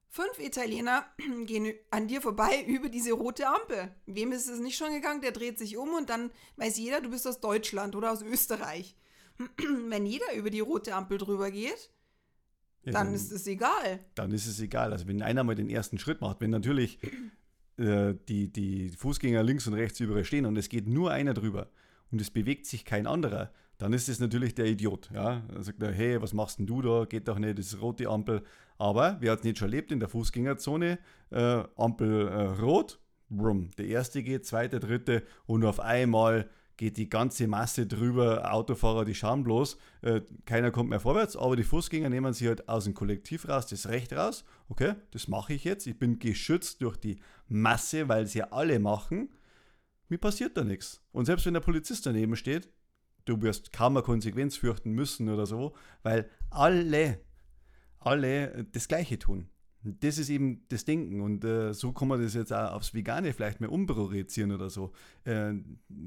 fünf 0.09 0.39
Italiener 0.39 1.05
gehen 1.45 1.73
an 1.91 2.07
dir 2.07 2.21
vorbei 2.21 2.63
über 2.67 2.89
diese 2.89 3.13
rote 3.13 3.47
Ampel. 3.47 3.95
Wem 4.05 4.31
ist 4.31 4.47
es 4.47 4.59
nicht 4.59 4.77
schon 4.77 4.93
gegangen? 4.93 5.21
Der 5.21 5.31
dreht 5.31 5.57
sich 5.57 5.77
um 5.77 5.89
und 5.93 6.09
dann 6.09 6.31
weiß 6.57 6.77
jeder, 6.77 7.01
du 7.01 7.09
bist 7.09 7.27
aus 7.27 7.39
Deutschland 7.39 7.95
oder 7.95 8.11
aus 8.11 8.21
Österreich. 8.21 8.95
Wenn 9.87 10.05
jeder 10.05 10.33
über 10.35 10.49
die 10.49 10.59
rote 10.61 10.93
Ampel 10.93 11.17
drüber 11.17 11.51
geht, 11.51 11.89
ja, 12.83 12.91
dann, 12.91 13.07
dann, 13.07 13.15
ist 13.15 13.31
es 13.31 13.47
egal. 13.47 14.05
Dann 14.13 14.31
ist 14.31 14.45
es 14.45 14.59
egal. 14.59 14.91
Also 14.91 15.07
wenn 15.07 15.23
einer 15.23 15.43
mal 15.43 15.55
den 15.55 15.71
ersten 15.71 15.97
Schritt 15.97 16.21
macht, 16.21 16.39
wenn 16.39 16.51
natürlich 16.51 16.99
äh, 17.77 18.13
die, 18.27 18.51
die 18.51 18.89
Fußgänger 18.89 19.43
links 19.43 19.67
und 19.67 19.73
rechts 19.73 19.99
überall 19.99 20.25
stehen 20.25 20.45
und 20.45 20.57
es 20.57 20.69
geht 20.69 20.87
nur 20.87 21.11
einer 21.11 21.33
drüber 21.33 21.69
und 22.11 22.21
es 22.21 22.31
bewegt 22.31 22.65
sich 22.65 22.85
kein 22.85 23.07
anderer, 23.07 23.51
dann 23.77 23.93
ist 23.93 24.07
es 24.07 24.19
natürlich 24.19 24.55
der 24.55 24.65
Idiot. 24.65 25.09
Ja? 25.13 25.41
Dann 25.51 25.63
sagt 25.63 25.81
er, 25.81 25.91
hey, 25.91 26.21
was 26.21 26.33
machst 26.33 26.59
denn 26.59 26.67
du 26.67 26.81
da? 26.81 27.05
Geht 27.05 27.27
doch 27.27 27.37
nicht, 27.37 27.59
das 27.59 27.67
ist 27.67 27.81
rote 27.81 28.07
Ampel. 28.07 28.43
Aber 28.77 29.17
wer 29.19 29.31
hat 29.31 29.39
es 29.39 29.45
nicht 29.45 29.57
schon 29.57 29.69
erlebt 29.69 29.91
in 29.91 29.99
der 29.99 30.09
Fußgängerzone? 30.09 30.99
Äh, 31.31 31.63
Ampel 31.75 32.27
äh, 32.27 32.61
rot, 32.61 32.99
brumm. 33.29 33.71
Der 33.77 33.87
erste 33.87 34.23
geht, 34.23 34.45
zweite, 34.45 34.79
dritte 34.79 35.23
und 35.45 35.65
auf 35.65 35.79
einmal 35.79 36.49
geht 36.77 36.97
die 36.97 37.09
ganze 37.09 37.47
Masse 37.47 37.87
drüber, 37.87 38.53
Autofahrer, 38.53 39.05
die 39.05 39.15
schauen 39.15 39.43
bloß, 39.43 39.77
äh, 40.01 40.21
keiner 40.45 40.71
kommt 40.71 40.89
mehr 40.89 40.99
vorwärts, 40.99 41.35
aber 41.35 41.55
die 41.55 41.63
Fußgänger 41.63 42.09
nehmen 42.09 42.33
sich 42.33 42.47
halt 42.47 42.67
aus 42.67 42.83
dem 42.83 42.93
Kollektiv 42.93 43.47
raus, 43.47 43.67
das 43.67 43.87
Recht 43.87 44.13
raus, 44.13 44.43
okay, 44.67 44.95
das 45.11 45.27
mache 45.27 45.53
ich 45.53 45.63
jetzt, 45.63 45.87
ich 45.87 45.97
bin 45.97 46.19
geschützt 46.19 46.81
durch 46.81 46.97
die 46.97 47.19
Masse, 47.47 48.09
weil 48.09 48.27
sie 48.27 48.39
ja 48.39 48.51
alle 48.51 48.79
machen, 48.79 49.29
mir 50.09 50.17
passiert 50.17 50.55
da 50.57 50.63
nichts. 50.63 51.01
Und 51.11 51.25
selbst 51.25 51.45
wenn 51.45 51.53
der 51.53 51.61
Polizist 51.61 52.05
daneben 52.05 52.35
steht, 52.35 52.69
du 53.25 53.41
wirst 53.41 53.73
kaum 53.73 53.97
eine 53.97 54.03
Konsequenz 54.03 54.57
fürchten 54.57 54.91
müssen 54.91 55.29
oder 55.29 55.45
so, 55.45 55.75
weil 56.03 56.29
alle, 56.49 57.19
alle 57.99 58.65
das 58.71 58.87
Gleiche 58.87 59.17
tun. 59.17 59.49
Das 59.85 60.17
ist 60.17 60.29
eben 60.29 60.65
das 60.69 60.83
Denken 60.83 61.21
und 61.21 61.43
äh, 61.43 61.71
so 61.73 61.91
kann 61.91 62.07
man 62.07 62.19
das 62.19 62.33
jetzt 62.33 62.51
auch 62.51 62.71
aufs 62.71 62.95
Vegane 62.95 63.33
vielleicht 63.33 63.61
mehr 63.61 63.71
umprojizieren 63.71 64.51
oder 64.51 64.71
so. 64.71 64.91
Äh, 65.25 65.53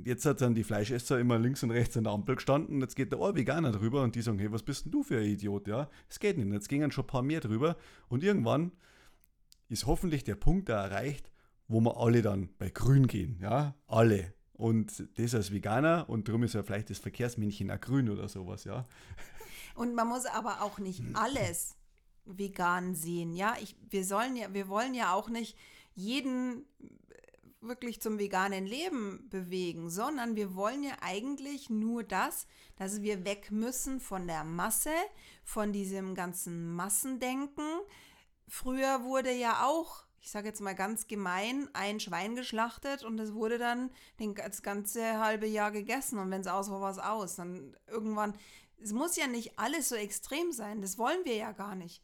jetzt 0.04 0.26
hat 0.26 0.40
dann 0.40 0.54
die 0.54 0.64
Fleischesser 0.64 1.20
immer 1.20 1.38
links 1.38 1.62
und 1.62 1.70
rechts 1.70 1.96
an 1.96 2.04
der 2.04 2.12
Ampel 2.12 2.34
gestanden, 2.34 2.80
jetzt 2.80 2.96
geht 2.96 3.12
der 3.12 3.20
ein 3.20 3.36
Veganer 3.36 3.70
drüber 3.70 4.02
und 4.02 4.16
die 4.16 4.22
sagen, 4.22 4.40
hey, 4.40 4.50
was 4.50 4.64
bist 4.64 4.84
denn 4.84 4.92
du 4.92 5.04
für 5.04 5.18
ein 5.18 5.26
Idiot, 5.26 5.68
ja? 5.68 5.88
Es 6.08 6.18
geht 6.18 6.38
nicht, 6.38 6.52
jetzt 6.52 6.68
gingen 6.68 6.90
schon 6.90 7.04
ein 7.04 7.06
paar 7.06 7.22
mehr 7.22 7.38
drüber 7.38 7.76
und 8.08 8.24
irgendwann 8.24 8.72
ist 9.68 9.86
hoffentlich 9.86 10.24
der 10.24 10.34
Punkt 10.34 10.68
da 10.68 10.84
erreicht, 10.84 11.30
wo 11.68 11.80
wir 11.80 11.98
alle 11.98 12.22
dann 12.22 12.48
bei 12.58 12.70
grün 12.70 13.06
gehen, 13.06 13.38
ja? 13.40 13.76
Alle. 13.86 14.34
Und 14.54 15.08
das 15.16 15.36
als 15.36 15.52
Veganer 15.52 16.08
und 16.08 16.26
darum 16.26 16.42
ist 16.42 16.54
ja 16.54 16.64
vielleicht 16.64 16.90
das 16.90 16.98
Verkehrsmännchen 16.98 17.70
auch 17.70 17.80
grün 17.80 18.10
oder 18.10 18.28
sowas, 18.28 18.64
ja. 18.64 18.88
Und 19.76 19.94
man 19.94 20.08
muss 20.08 20.26
aber 20.26 20.62
auch 20.62 20.80
nicht 20.80 21.00
alles 21.14 21.77
vegan 22.36 22.94
sehen, 22.94 23.32
ja. 23.32 23.56
Ich, 23.60 23.76
wir 23.90 24.04
sollen 24.04 24.36
ja, 24.36 24.52
wir 24.52 24.68
wollen 24.68 24.94
ja 24.94 25.12
auch 25.12 25.28
nicht 25.28 25.56
jeden 25.94 26.64
wirklich 27.60 28.00
zum 28.00 28.18
veganen 28.18 28.66
Leben 28.66 29.28
bewegen, 29.30 29.90
sondern 29.90 30.36
wir 30.36 30.54
wollen 30.54 30.84
ja 30.84 30.94
eigentlich 31.00 31.70
nur 31.70 32.04
das, 32.04 32.46
dass 32.76 33.02
wir 33.02 33.24
weg 33.24 33.50
müssen 33.50 33.98
von 34.00 34.26
der 34.26 34.44
Masse, 34.44 34.92
von 35.44 35.72
diesem 35.72 36.14
ganzen 36.14 36.74
Massendenken. 36.74 37.66
Früher 38.46 39.02
wurde 39.02 39.32
ja 39.32 39.66
auch 39.66 40.08
ich 40.20 40.30
sage 40.30 40.48
jetzt 40.48 40.60
mal 40.60 40.74
ganz 40.74 41.06
gemein, 41.06 41.70
ein 41.72 42.00
Schwein 42.00 42.34
geschlachtet 42.34 43.04
und 43.04 43.18
es 43.18 43.34
wurde 43.34 43.58
dann 43.58 43.90
das 44.18 44.62
ganze 44.62 45.18
halbe 45.18 45.46
Jahr 45.46 45.70
gegessen 45.70 46.18
und 46.18 46.30
wenn 46.30 46.40
es 46.40 46.46
aus 46.46 46.70
war, 46.70 46.80
war 46.80 46.90
es 46.90 46.98
aus. 46.98 47.36
Dann 47.36 47.76
irgendwann, 47.86 48.34
es 48.82 48.92
muss 48.92 49.16
ja 49.16 49.26
nicht 49.26 49.58
alles 49.58 49.88
so 49.88 49.94
extrem 49.94 50.52
sein, 50.52 50.82
das 50.82 50.98
wollen 50.98 51.24
wir 51.24 51.36
ja 51.36 51.52
gar 51.52 51.74
nicht. 51.74 52.02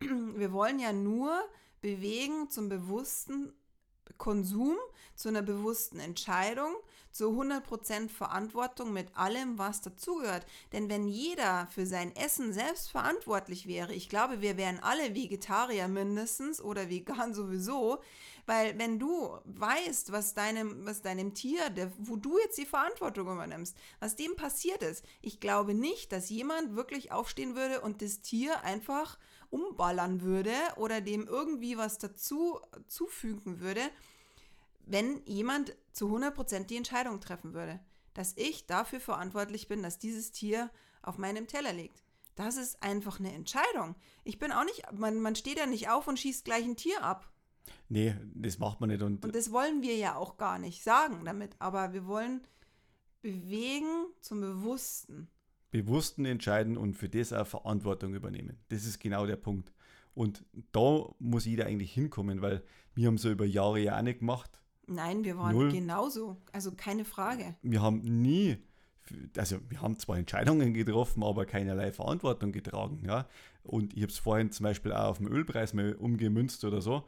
Wir 0.00 0.52
wollen 0.52 0.78
ja 0.78 0.92
nur 0.92 1.40
bewegen 1.80 2.50
zum 2.50 2.68
bewussten 2.68 3.52
Konsum, 4.18 4.76
zu 5.14 5.28
einer 5.28 5.42
bewussten 5.42 5.98
Entscheidung, 5.98 6.74
zu 7.10 7.30
100% 7.30 8.08
Verantwortung 8.08 8.92
mit 8.92 9.16
allem, 9.16 9.58
was 9.58 9.80
dazugehört. 9.80 10.46
Denn 10.72 10.88
wenn 10.88 11.08
jeder 11.08 11.66
für 11.68 11.86
sein 11.86 12.14
Essen 12.14 12.52
selbst 12.52 12.90
verantwortlich 12.90 13.66
wäre, 13.66 13.92
ich 13.92 14.08
glaube, 14.08 14.40
wir 14.40 14.56
wären 14.56 14.78
alle 14.80 15.14
Vegetarier 15.14 15.88
mindestens 15.88 16.60
oder 16.60 16.88
vegan 16.88 17.34
sowieso, 17.34 18.00
weil 18.46 18.78
wenn 18.78 18.98
du 18.98 19.38
weißt, 19.44 20.12
was 20.12 20.34
deinem, 20.34 20.84
was 20.86 21.02
deinem 21.02 21.34
Tier, 21.34 21.70
der, 21.70 21.90
wo 21.98 22.16
du 22.16 22.38
jetzt 22.38 22.58
die 22.58 22.66
Verantwortung 22.66 23.30
übernimmst, 23.30 23.76
was 23.98 24.16
dem 24.16 24.36
passiert 24.36 24.82
ist, 24.82 25.04
ich 25.20 25.40
glaube 25.40 25.74
nicht, 25.74 26.12
dass 26.12 26.30
jemand 26.30 26.76
wirklich 26.76 27.12
aufstehen 27.12 27.56
würde 27.56 27.80
und 27.80 28.02
das 28.02 28.20
Tier 28.22 28.62
einfach 28.62 29.18
umballern 29.50 30.22
würde 30.22 30.54
oder 30.76 31.00
dem 31.00 31.26
irgendwie 31.26 31.76
was 31.76 31.98
dazu 31.98 32.60
zufügen 32.86 33.60
würde, 33.60 33.82
wenn 34.86 35.24
jemand 35.26 35.76
zu 35.92 36.06
100% 36.06 36.64
die 36.66 36.76
Entscheidung 36.76 37.20
treffen 37.20 37.54
würde, 37.54 37.80
dass 38.14 38.36
ich 38.36 38.66
dafür 38.66 39.00
verantwortlich 39.00 39.68
bin, 39.68 39.82
dass 39.82 39.98
dieses 39.98 40.32
Tier 40.32 40.70
auf 41.02 41.18
meinem 41.18 41.46
Teller 41.46 41.72
liegt. 41.72 42.02
Das 42.34 42.56
ist 42.56 42.82
einfach 42.82 43.18
eine 43.18 43.32
Entscheidung. 43.32 43.96
Ich 44.24 44.38
bin 44.38 44.52
auch 44.52 44.64
nicht, 44.64 44.90
man, 44.92 45.20
man 45.20 45.36
steht 45.36 45.58
ja 45.58 45.66
nicht 45.66 45.90
auf 45.90 46.08
und 46.08 46.18
schießt 46.18 46.44
gleich 46.44 46.64
ein 46.64 46.76
Tier 46.76 47.02
ab. 47.02 47.30
Nee, 47.88 48.16
das 48.34 48.58
macht 48.58 48.80
man 48.80 48.90
nicht. 48.90 49.02
Und, 49.02 49.24
und 49.24 49.34
das 49.34 49.52
wollen 49.52 49.82
wir 49.82 49.96
ja 49.96 50.16
auch 50.16 50.36
gar 50.36 50.58
nicht 50.58 50.82
sagen 50.82 51.24
damit. 51.24 51.56
Aber 51.58 51.92
wir 51.92 52.06
wollen 52.06 52.46
bewegen 53.20 54.06
zum 54.20 54.40
Bewussten. 54.40 55.28
Bewussten 55.70 56.24
entscheiden 56.24 56.76
und 56.76 56.94
für 56.94 57.08
das 57.08 57.32
auch 57.32 57.46
Verantwortung 57.46 58.14
übernehmen. 58.14 58.58
Das 58.68 58.84
ist 58.84 58.98
genau 58.98 59.26
der 59.26 59.36
Punkt. 59.36 59.72
Und 60.14 60.44
da 60.72 61.08
muss 61.18 61.44
jeder 61.44 61.66
eigentlich 61.66 61.92
hinkommen, 61.92 62.42
weil 62.42 62.62
wir 62.94 63.06
haben 63.06 63.18
so 63.18 63.30
über 63.30 63.46
Jahre 63.46 63.80
ja 63.80 63.98
auch 63.98 64.02
nicht 64.02 64.18
gemacht. 64.20 64.60
Nein, 64.86 65.22
wir 65.22 65.38
waren 65.38 65.54
Null. 65.54 65.70
genauso. 65.70 66.36
Also 66.52 66.72
keine 66.72 67.04
Frage. 67.04 67.54
Wir 67.62 67.80
haben 67.80 68.00
nie, 68.00 68.58
also 69.36 69.58
wir 69.68 69.80
haben 69.80 69.98
zwar 69.98 70.18
Entscheidungen 70.18 70.74
getroffen, 70.74 71.22
aber 71.22 71.46
keinerlei 71.46 71.92
Verantwortung 71.92 72.50
getragen. 72.50 73.02
Ja? 73.06 73.28
Und 73.62 73.94
ich 73.94 74.02
habe 74.02 74.12
es 74.12 74.18
vorhin 74.18 74.50
zum 74.50 74.64
Beispiel 74.64 74.92
auch 74.92 75.10
auf 75.10 75.18
den 75.18 75.28
Ölpreis 75.28 75.74
mal 75.74 75.94
umgemünzt 75.94 76.64
oder 76.64 76.80
so. 76.80 77.04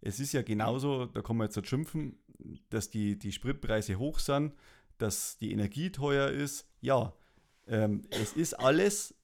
Es 0.00 0.18
ist 0.18 0.32
ja 0.32 0.40
genauso, 0.40 1.04
da 1.06 1.20
kann 1.20 1.36
man 1.36 1.48
jetzt 1.48 1.56
nicht 1.56 1.68
schimpfen, 1.68 2.18
dass 2.70 2.88
die, 2.88 3.18
die 3.18 3.32
Spritpreise 3.32 3.96
hoch 3.96 4.18
sind, 4.18 4.54
dass 4.98 5.36
die 5.36 5.52
Energie 5.52 5.90
teuer 5.90 6.30
ist. 6.30 6.66
Ja, 6.80 7.12
ähm, 7.66 8.02
es 8.10 8.32
ist 8.32 8.54
alles, 8.54 9.14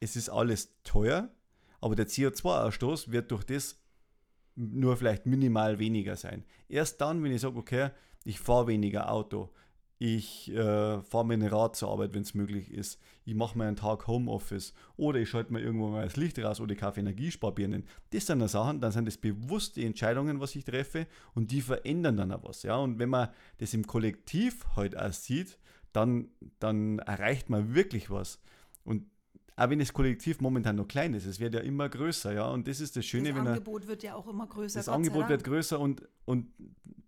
es 0.00 0.16
ist 0.16 0.28
alles 0.28 0.74
teuer, 0.82 1.30
aber 1.80 1.94
der 1.96 2.08
CO2-Ausstoß 2.08 3.10
wird 3.10 3.30
durch 3.30 3.44
das 3.44 3.78
nur 4.56 4.96
vielleicht 4.96 5.26
minimal 5.26 5.78
weniger 5.78 6.16
sein. 6.16 6.44
Erst 6.68 7.00
dann, 7.00 7.22
wenn 7.22 7.32
ich 7.32 7.40
sage, 7.40 7.56
okay, 7.56 7.90
ich 8.24 8.40
fahre 8.40 8.66
weniger 8.66 9.10
Auto, 9.10 9.50
ich 10.02 10.50
äh, 10.50 11.02
fahre 11.02 11.26
mit 11.26 11.42
dem 11.42 11.48
Rad 11.48 11.76
zur 11.76 11.90
Arbeit, 11.90 12.14
wenn 12.14 12.22
es 12.22 12.32
möglich 12.32 12.72
ist, 12.72 12.98
ich 13.26 13.34
mache 13.34 13.56
mir 13.56 13.64
einen 13.64 13.76
Tag 13.76 14.06
Homeoffice 14.06 14.72
oder 14.96 15.18
ich 15.18 15.28
schalte 15.28 15.52
mir 15.52 15.60
irgendwo 15.60 15.88
mal 15.88 16.04
das 16.04 16.16
Licht 16.16 16.38
raus 16.38 16.58
oder 16.58 16.72
ich 16.72 16.78
kaufe 16.78 17.00
Energiesparbirnen. 17.00 17.84
Das 18.08 18.26
sind 18.26 18.46
Sachen, 18.48 18.80
dann 18.80 18.92
sind 18.92 19.04
das 19.04 19.18
bewusste 19.18 19.82
Entscheidungen, 19.82 20.40
was 20.40 20.56
ich 20.56 20.64
treffe 20.64 21.06
und 21.34 21.50
die 21.50 21.60
verändern 21.60 22.16
dann 22.16 22.32
auch 22.32 22.42
was. 22.44 22.62
Ja? 22.62 22.76
Und 22.76 22.98
wenn 22.98 23.10
man 23.10 23.28
das 23.58 23.74
im 23.74 23.86
Kollektiv 23.86 24.64
heute 24.74 24.96
halt 24.96 25.10
auch 25.10 25.12
sieht, 25.12 25.58
dann, 25.92 26.28
dann 26.58 26.98
erreicht 27.00 27.50
man 27.50 27.74
wirklich 27.74 28.10
was. 28.10 28.40
Und 28.84 29.06
auch 29.56 29.68
wenn 29.68 29.78
das 29.78 29.92
Kollektiv 29.92 30.40
momentan 30.40 30.76
noch 30.76 30.88
klein 30.88 31.14
ist, 31.14 31.26
es 31.26 31.38
wird 31.38 31.54
ja 31.54 31.60
immer 31.60 31.88
größer, 31.88 32.32
ja. 32.32 32.48
Und 32.48 32.66
das 32.66 32.80
ist 32.80 32.96
das 32.96 33.04
Schöne, 33.04 33.28
das 33.30 33.36
wenn 33.36 33.44
Das 33.44 33.58
Angebot 33.58 33.86
wird 33.86 34.02
ja 34.02 34.14
auch 34.14 34.26
immer 34.26 34.46
größer. 34.46 34.78
Das 34.78 34.88
Angebot 34.88 35.28
wird 35.28 35.44
größer 35.44 35.78
und, 35.78 36.02
und 36.24 36.48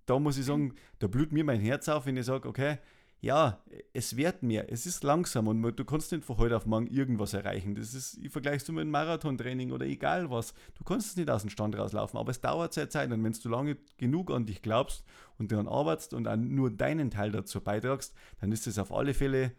da 0.06 0.18
muss 0.18 0.36
ich 0.36 0.44
sagen, 0.44 0.74
da 0.98 1.06
blüht 1.06 1.32
mir 1.32 1.44
mein 1.44 1.60
Herz 1.60 1.88
auf, 1.88 2.06
wenn 2.06 2.16
ich 2.16 2.26
sage, 2.26 2.48
okay, 2.48 2.78
ja, 3.22 3.62
es 3.92 4.16
wird 4.16 4.42
mehr, 4.42 4.70
es 4.72 4.84
ist 4.84 5.04
langsam 5.04 5.46
und 5.46 5.62
du 5.62 5.84
kannst 5.84 6.10
nicht 6.10 6.24
von 6.24 6.38
heute 6.38 6.56
auf 6.56 6.66
morgen 6.66 6.88
irgendwas 6.88 7.34
erreichen. 7.34 7.76
Das 7.76 7.94
ist, 7.94 8.18
ich 8.18 8.32
vergleiche 8.32 8.56
es 8.56 8.68
mit 8.68 8.80
einem 8.80 8.90
Marathontraining 8.90 9.70
oder 9.70 9.86
egal 9.86 10.28
was. 10.28 10.54
Du 10.74 10.82
kannst 10.82 11.06
es 11.06 11.16
nicht 11.16 11.30
aus 11.30 11.42
dem 11.42 11.50
Stand 11.50 11.78
rauslaufen, 11.78 12.18
aber 12.18 12.32
es 12.32 12.40
dauert 12.40 12.74
seine 12.74 12.88
Zeit 12.88 13.12
und 13.12 13.22
wenn 13.22 13.32
du 13.32 13.48
lange 13.48 13.76
genug 13.96 14.32
an 14.32 14.44
dich 14.44 14.60
glaubst 14.60 15.04
und 15.42 15.52
daran 15.52 15.68
arbeitest 15.68 16.14
und 16.14 16.26
auch 16.28 16.36
nur 16.36 16.70
deinen 16.70 17.10
Teil 17.10 17.32
dazu 17.32 17.60
beitragst, 17.60 18.14
dann 18.40 18.52
ist 18.52 18.66
es 18.66 18.78
auf 18.78 18.92
alle 18.92 19.14
Fälle 19.14 19.52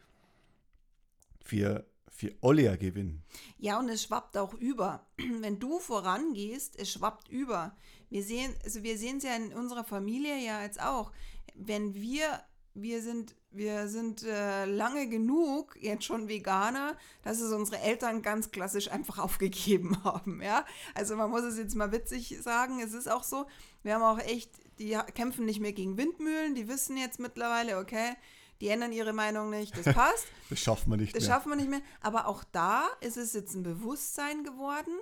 für 1.43 1.85
für 2.13 2.31
alle 2.41 2.69
ein 2.69 2.77
Gewinn. 2.77 3.23
Ja, 3.57 3.79
und 3.79 3.89
es 3.89 4.03
schwappt 4.03 4.37
auch 4.37 4.53
über. 4.53 5.05
Wenn 5.17 5.59
du 5.59 5.79
vorangehst, 5.79 6.79
es 6.79 6.91
schwappt 6.91 7.27
über. 7.27 7.75
Wir 8.09 8.23
sehen, 8.23 8.53
also 8.63 8.83
wir 8.83 8.93
es 8.93 9.23
ja 9.23 9.35
in 9.35 9.51
unserer 9.51 9.83
Familie 9.83 10.37
ja 10.37 10.61
jetzt 10.61 10.79
auch. 10.79 11.11
Wenn 11.55 11.95
wir, 11.95 12.43
wir 12.75 13.01
sind, 13.01 13.35
wir 13.53 13.87
sind 13.87 14.23
äh, 14.23 14.65
lange 14.65 15.07
genug 15.07 15.77
jetzt 15.79 16.05
schon 16.05 16.27
Veganer, 16.27 16.97
dass 17.23 17.39
es 17.39 17.51
unsere 17.53 17.79
Eltern 17.81 18.21
ganz 18.21 18.51
klassisch 18.51 18.91
einfach 18.91 19.19
aufgegeben 19.19 20.03
haben. 20.03 20.41
Ja, 20.41 20.65
also 20.95 21.15
man 21.15 21.29
muss 21.29 21.43
es 21.43 21.57
jetzt 21.57 21.75
mal 21.75 21.91
witzig 21.91 22.37
sagen. 22.41 22.81
Es 22.81 22.93
ist 22.93 23.09
auch 23.09 23.23
so. 23.23 23.45
Wir 23.83 23.95
haben 23.95 24.03
auch 24.03 24.19
echt, 24.19 24.51
die 24.79 24.97
kämpfen 25.13 25.45
nicht 25.45 25.59
mehr 25.59 25.73
gegen 25.73 25.97
Windmühlen. 25.97 26.55
Die 26.55 26.67
wissen 26.67 26.97
jetzt 26.97 27.19
mittlerweile, 27.19 27.77
okay 27.77 28.15
die 28.63 28.69
ändern 28.69 28.93
ihre 28.93 29.11
Meinung 29.11 29.49
nicht, 29.49 29.75
das 29.77 29.93
passt. 29.93 30.25
das 30.49 30.59
schaffen 30.59 30.89
wir 30.89 30.95
nicht 30.95 31.13
das 31.13 31.21
mehr. 31.21 31.27
Das 31.27 31.35
schaffen 31.35 31.49
wir 31.49 31.57
nicht 31.57 31.69
mehr. 31.69 31.81
Aber 31.99 32.27
auch 32.27 32.45
da 32.45 32.87
ist 33.01 33.17
es 33.17 33.33
jetzt 33.33 33.55
ein 33.55 33.63
Bewusstsein 33.63 34.45
geworden. 34.45 34.93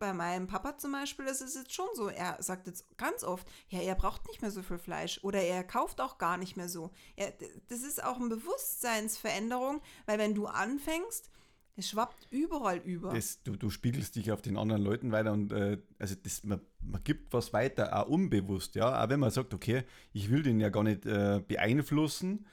Bei 0.00 0.14
meinem 0.14 0.46
Papa 0.46 0.78
zum 0.78 0.92
Beispiel 0.92 1.26
ist 1.26 1.42
es 1.42 1.54
jetzt 1.54 1.74
schon 1.74 1.86
so. 1.94 2.08
Er 2.08 2.42
sagt 2.42 2.66
jetzt 2.66 2.96
ganz 2.96 3.22
oft, 3.22 3.46
ja, 3.68 3.80
er 3.80 3.94
braucht 3.94 4.26
nicht 4.28 4.40
mehr 4.40 4.50
so 4.50 4.62
viel 4.62 4.78
Fleisch 4.78 5.20
oder 5.22 5.42
er 5.42 5.62
kauft 5.62 6.00
auch 6.00 6.16
gar 6.16 6.38
nicht 6.38 6.56
mehr 6.56 6.70
so. 6.70 6.90
Er, 7.16 7.34
das 7.68 7.82
ist 7.82 8.02
auch 8.02 8.16
eine 8.16 8.30
Bewusstseinsveränderung, 8.30 9.82
weil 10.06 10.18
wenn 10.18 10.34
du 10.34 10.46
anfängst, 10.46 11.30
es 11.76 11.90
schwappt 11.90 12.28
überall 12.30 12.78
über. 12.78 13.12
Das, 13.12 13.42
du, 13.42 13.56
du, 13.56 13.68
spiegelst 13.68 14.16
dich 14.16 14.32
auf 14.32 14.42
den 14.42 14.56
anderen 14.56 14.82
Leuten 14.82 15.12
weiter 15.12 15.32
und 15.32 15.52
äh, 15.52 15.78
also 15.98 16.14
das, 16.22 16.44
man, 16.44 16.60
man, 16.82 17.04
gibt 17.04 17.32
was 17.32 17.52
weiter, 17.52 17.94
auch 17.94 18.08
unbewusst, 18.08 18.76
ja. 18.76 19.04
Auch 19.04 19.08
wenn 19.10 19.20
man 19.20 19.30
sagt, 19.30 19.52
okay, 19.54 19.84
ich 20.12 20.30
will 20.30 20.42
den 20.42 20.60
ja 20.60 20.70
gar 20.70 20.82
nicht 20.82 21.04
äh, 21.04 21.42
beeinflussen, 21.46 22.46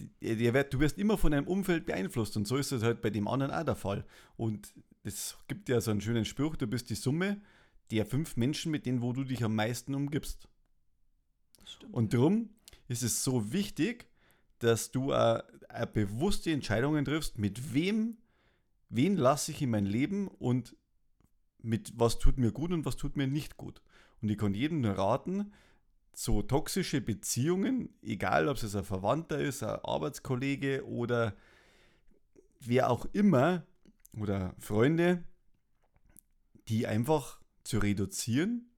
du 0.00 0.80
wirst 0.80 0.98
immer 0.98 1.18
von 1.18 1.32
deinem 1.32 1.46
Umfeld 1.46 1.86
beeinflusst 1.86 2.36
und 2.36 2.46
so 2.46 2.56
ist 2.56 2.72
es 2.72 2.82
halt 2.82 3.02
bei 3.02 3.10
dem 3.10 3.28
anderen 3.28 3.52
auch 3.52 3.64
der 3.64 3.76
Fall. 3.76 4.04
Und 4.36 4.72
es 5.04 5.36
gibt 5.48 5.68
ja 5.68 5.80
so 5.80 5.90
einen 5.90 6.00
schönen 6.00 6.24
Spruch, 6.24 6.56
du 6.56 6.66
bist 6.66 6.90
die 6.90 6.94
Summe 6.94 7.40
der 7.90 8.06
fünf 8.06 8.36
Menschen, 8.36 8.70
mit 8.70 8.86
denen 8.86 9.02
wo 9.02 9.12
du 9.12 9.24
dich 9.24 9.44
am 9.44 9.54
meisten 9.54 9.94
umgibst. 9.94 10.48
Und 11.90 12.14
darum 12.14 12.50
ist 12.88 13.02
es 13.02 13.24
so 13.24 13.52
wichtig, 13.52 14.06
dass 14.58 14.90
du 14.90 15.12
äh, 15.12 15.42
bewusste 15.92 16.52
Entscheidungen 16.52 17.04
triffst, 17.04 17.38
mit 17.38 17.74
wem, 17.74 18.18
wen 18.88 19.16
lasse 19.16 19.50
ich 19.50 19.62
in 19.62 19.70
mein 19.70 19.86
Leben 19.86 20.28
und 20.28 20.76
mit 21.58 21.92
was 21.96 22.18
tut 22.18 22.38
mir 22.38 22.52
gut 22.52 22.72
und 22.72 22.84
was 22.84 22.96
tut 22.96 23.16
mir 23.16 23.26
nicht 23.26 23.56
gut. 23.56 23.82
Und 24.20 24.28
ich 24.28 24.38
kann 24.38 24.54
jedem 24.54 24.80
nur 24.80 24.92
raten, 24.92 25.52
so 26.14 26.42
toxische 26.42 27.00
Beziehungen, 27.00 27.88
egal 28.02 28.48
ob 28.48 28.56
es 28.56 28.76
ein 28.76 28.84
Verwandter 28.84 29.40
ist, 29.40 29.62
ein 29.62 29.80
Arbeitskollege 29.82 30.86
oder 30.86 31.34
wer 32.60 32.90
auch 32.90 33.06
immer 33.12 33.64
oder 34.18 34.54
Freunde, 34.58 35.24
die 36.68 36.86
einfach 36.86 37.40
zu 37.64 37.78
reduzieren 37.78 38.70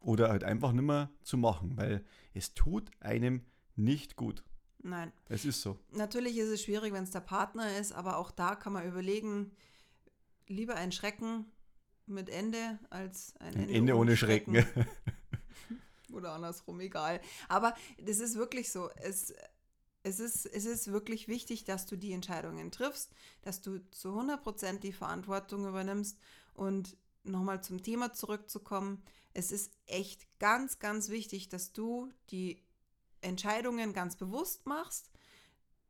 oder 0.00 0.28
halt 0.28 0.44
einfach 0.44 0.72
nicht 0.72 0.84
mehr 0.84 1.10
zu 1.22 1.36
machen, 1.36 1.76
weil 1.76 2.04
es 2.34 2.54
tut 2.54 2.90
einem 3.00 3.44
nicht 3.74 4.16
gut. 4.16 4.44
Nein. 4.82 5.12
Es 5.28 5.44
ist 5.44 5.62
so. 5.62 5.78
Natürlich 5.90 6.36
ist 6.38 6.48
es 6.48 6.62
schwierig, 6.62 6.92
wenn 6.92 7.04
es 7.04 7.10
der 7.10 7.20
Partner 7.20 7.76
ist, 7.76 7.92
aber 7.92 8.18
auch 8.18 8.30
da 8.30 8.54
kann 8.54 8.72
man 8.72 8.86
überlegen, 8.86 9.50
lieber 10.46 10.76
ein 10.76 10.92
Schrecken 10.92 11.46
mit 12.06 12.28
Ende 12.28 12.78
als 12.90 13.34
ein 13.40 13.54
Ende, 13.54 13.60
ein 13.60 13.68
Ende 13.68 13.92
ohne, 13.94 14.02
ohne 14.02 14.16
Schrecken. 14.16 14.54
Schrecken. 14.54 14.86
oder 16.12 16.32
andersrum, 16.32 16.80
egal. 16.80 17.20
Aber 17.48 17.74
das 18.00 18.20
ist 18.20 18.36
wirklich 18.36 18.70
so. 18.70 18.90
Es, 18.96 19.34
es, 20.06 20.20
ist, 20.20 20.46
es 20.46 20.66
ist 20.66 20.92
wirklich 20.92 21.26
wichtig, 21.26 21.64
dass 21.64 21.84
du 21.84 21.96
die 21.96 22.12
Entscheidungen 22.12 22.70
triffst, 22.70 23.10
dass 23.42 23.60
du 23.60 23.80
zu 23.90 24.10
100% 24.10 24.78
die 24.78 24.92
Verantwortung 24.92 25.66
übernimmst. 25.66 26.16
Und 26.54 26.96
nochmal 27.24 27.60
zum 27.62 27.82
Thema 27.82 28.12
zurückzukommen, 28.12 29.02
es 29.34 29.50
ist 29.50 29.72
echt 29.86 30.26
ganz, 30.38 30.78
ganz 30.78 31.08
wichtig, 31.08 31.48
dass 31.48 31.72
du 31.72 32.12
die 32.30 32.62
Entscheidungen 33.20 33.92
ganz 33.92 34.14
bewusst 34.14 34.64
machst. 34.64 35.10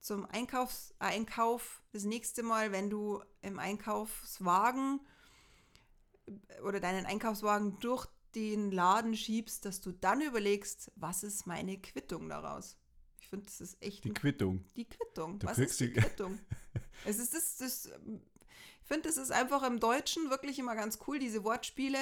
Zum 0.01 0.25
Einkaufs 0.25 0.95
Einkauf 0.99 1.83
das 1.93 2.05
nächste 2.05 2.43
Mal, 2.43 2.73
wenn 2.73 2.89
du 2.89 3.23
im 3.43 3.59
Einkaufswagen 3.59 5.01
oder 6.65 6.81
deinen 6.81 7.05
Einkaufswagen 7.05 7.79
durch 7.81 8.07
den 8.35 8.71
Laden 8.71 9.15
schiebst, 9.15 9.67
dass 9.67 9.83
du 9.83 9.93
dann 9.93 10.23
überlegst, 10.23 10.91
was 10.97 11.23
ist 11.23 11.47
meine 11.47 11.79
Quittung 11.79 12.31
daraus? 12.31 12.79
Ich 13.27 13.31
finde, 13.31 13.47
das 13.47 13.61
ist 13.61 13.83
echt. 13.83 14.05
Die 14.05 14.15
Quittung. 14.15 14.65
Die 14.77 14.85
Quittung. 14.85 15.41
Du 15.41 15.49
was 15.49 15.59
ist 15.59 15.81
die 15.81 15.91
Quittung? 15.91 16.39
es 17.05 17.19
ist 17.19 17.35
das, 17.35 17.57
das 17.57 17.91
ich 18.81 18.87
finde, 18.87 19.09
das 19.09 19.17
ist 19.17 19.33
einfach 19.33 19.65
im 19.65 19.81
Deutschen 19.81 20.31
wirklich 20.31 20.61
immer 20.61 20.77
ganz 20.77 21.01
cool, 21.09 21.19
diese 21.19 21.43
Wortspiele. 21.43 21.99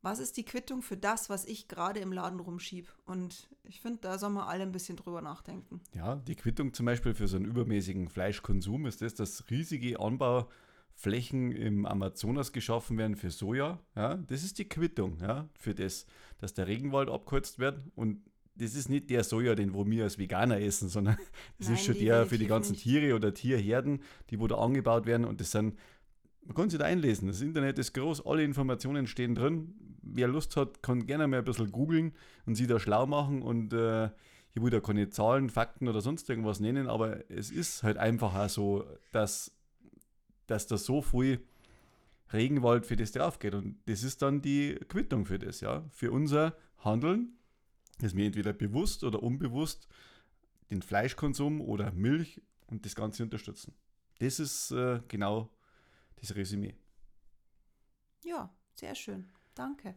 Was 0.00 0.18
ist 0.18 0.38
die 0.38 0.46
Quittung 0.46 0.80
für 0.80 0.96
das, 0.96 1.28
was 1.28 1.44
ich 1.44 1.68
gerade 1.68 2.00
im 2.00 2.10
Laden 2.10 2.40
rumschieb? 2.40 2.90
Und 3.04 3.50
ich 3.64 3.82
finde, 3.82 3.98
da 4.00 4.16
soll 4.16 4.30
man 4.30 4.48
alle 4.48 4.62
ein 4.62 4.72
bisschen 4.72 4.96
drüber 4.96 5.20
nachdenken. 5.20 5.82
Ja, 5.94 6.16
die 6.16 6.36
Quittung 6.36 6.72
zum 6.72 6.86
Beispiel 6.86 7.12
für 7.12 7.28
so 7.28 7.36
einen 7.36 7.44
übermäßigen 7.44 8.08
Fleischkonsum 8.08 8.86
ist 8.86 9.02
das, 9.02 9.14
dass 9.14 9.50
riesige 9.50 10.00
Anbau 10.00 10.48
Flächen 10.94 11.52
im 11.52 11.84
Amazonas 11.84 12.52
geschaffen 12.52 12.96
werden 12.96 13.16
für 13.16 13.30
Soja. 13.30 13.78
Ja, 13.94 14.16
das 14.16 14.42
ist 14.42 14.58
die 14.58 14.70
Quittung 14.70 15.18
ja, 15.20 15.50
für 15.52 15.74
das, 15.74 16.06
dass 16.38 16.54
der 16.54 16.66
Regenwald 16.66 17.10
abgeholzt 17.10 17.58
wird. 17.58 17.82
Und 17.94 18.22
das 18.60 18.74
ist 18.74 18.88
nicht 18.88 19.10
der 19.10 19.24
Soja, 19.24 19.54
den 19.54 19.74
wo 19.74 19.86
wir 19.86 20.04
als 20.04 20.18
Veganer 20.18 20.60
essen, 20.60 20.88
sondern 20.88 21.16
das 21.58 21.68
Nein, 21.68 21.76
ist 21.76 21.84
schon 21.84 21.98
der 21.98 22.26
für 22.26 22.38
die 22.38 22.46
ganzen 22.46 22.72
nicht. 22.72 22.82
Tiere 22.82 23.14
oder 23.14 23.32
Tierherden, 23.34 24.02
die 24.30 24.38
wo 24.38 24.46
da 24.46 24.56
angebaut 24.56 25.06
werden. 25.06 25.24
Und 25.24 25.40
das 25.40 25.50
sind, 25.50 25.76
man 26.44 26.54
kann 26.54 26.70
sich 26.70 26.78
da 26.78 26.84
einlesen. 26.84 27.28
Das 27.28 27.40
Internet 27.40 27.78
ist 27.78 27.92
groß, 27.94 28.26
alle 28.26 28.44
Informationen 28.44 29.06
stehen 29.06 29.34
drin. 29.34 29.74
Wer 30.02 30.28
Lust 30.28 30.56
hat, 30.56 30.82
kann 30.82 31.06
gerne 31.06 31.26
mal 31.26 31.38
ein 31.38 31.44
bisschen 31.44 31.70
googeln 31.70 32.12
und 32.46 32.54
sich 32.54 32.66
da 32.66 32.78
schlau 32.78 33.06
machen. 33.06 33.42
Und 33.42 33.72
äh, 33.72 34.06
ich 34.52 34.62
will 34.62 34.70
da 34.70 34.80
keine 34.80 35.10
Zahlen, 35.10 35.48
Fakten 35.48 35.88
oder 35.88 36.00
sonst 36.00 36.28
irgendwas 36.28 36.60
nennen, 36.60 36.88
aber 36.88 37.30
es 37.30 37.50
ist 37.50 37.82
halt 37.82 37.98
einfach 37.98 38.34
auch 38.34 38.48
so, 38.48 38.84
dass 39.12 39.52
dass 40.50 40.66
da 40.66 40.76
so 40.76 41.00
viel 41.00 41.40
Regenwald 42.32 42.86
für 42.86 42.96
das 42.96 43.12
drauf 43.12 43.38
geht. 43.38 43.54
Und 43.54 43.76
das 43.86 44.02
ist 44.02 44.22
dann 44.22 44.42
die 44.42 44.74
Quittung 44.88 45.24
für 45.24 45.38
das, 45.38 45.60
ja. 45.60 45.84
Für 45.90 46.10
unser 46.10 46.56
Handeln, 46.78 47.38
dass 48.00 48.14
wir 48.14 48.26
entweder 48.26 48.52
bewusst 48.52 49.04
oder 49.04 49.22
unbewusst 49.22 49.88
den 50.70 50.82
Fleischkonsum 50.82 51.60
oder 51.60 51.92
Milch 51.92 52.40
und 52.66 52.84
das 52.84 52.94
Ganze 52.94 53.22
unterstützen. 53.22 53.74
Das 54.18 54.38
ist 54.38 54.70
äh, 54.70 55.00
genau 55.08 55.50
das 56.16 56.34
Resümee. 56.34 56.76
Ja, 58.22 58.54
sehr 58.74 58.94
schön. 58.94 59.28
Danke. 59.54 59.94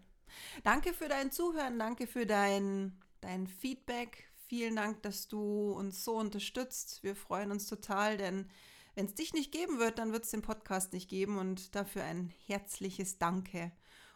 Danke 0.64 0.94
für 0.94 1.08
dein 1.08 1.32
Zuhören, 1.32 1.78
danke 1.78 2.08
für 2.08 2.26
dein, 2.26 2.98
dein 3.22 3.48
Feedback. 3.48 4.30
Vielen 4.48 4.76
Dank, 4.76 5.04
dass 5.04 5.28
du 5.28 5.72
uns 5.72 6.04
so 6.04 6.18
unterstützt. 6.18 7.04
Wir 7.04 7.16
freuen 7.16 7.52
uns 7.52 7.68
total, 7.68 8.18
denn 8.18 8.50
wenn 8.96 9.06
es 9.06 9.16
dich 9.16 9.34
nicht 9.34 9.52
geben 9.52 9.80
wird, 9.80 10.00
dann 10.00 10.12
wird 10.12 10.26
es 10.26 10.32
den 10.32 10.42
Podcast 10.42 10.94
nicht 10.94 11.10
geben 11.10 11.38
und 11.38 11.76
dafür 11.76 12.04
ein 12.04 12.32
herzliches 12.46 13.18
Danke. 13.18 13.72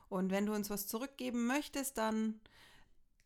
Und 0.10 0.32
wenn 0.32 0.46
du 0.46 0.54
uns 0.54 0.70
was 0.70 0.88
zurückgeben 0.88 1.48
möchtest, 1.48 1.98
dann 1.98 2.40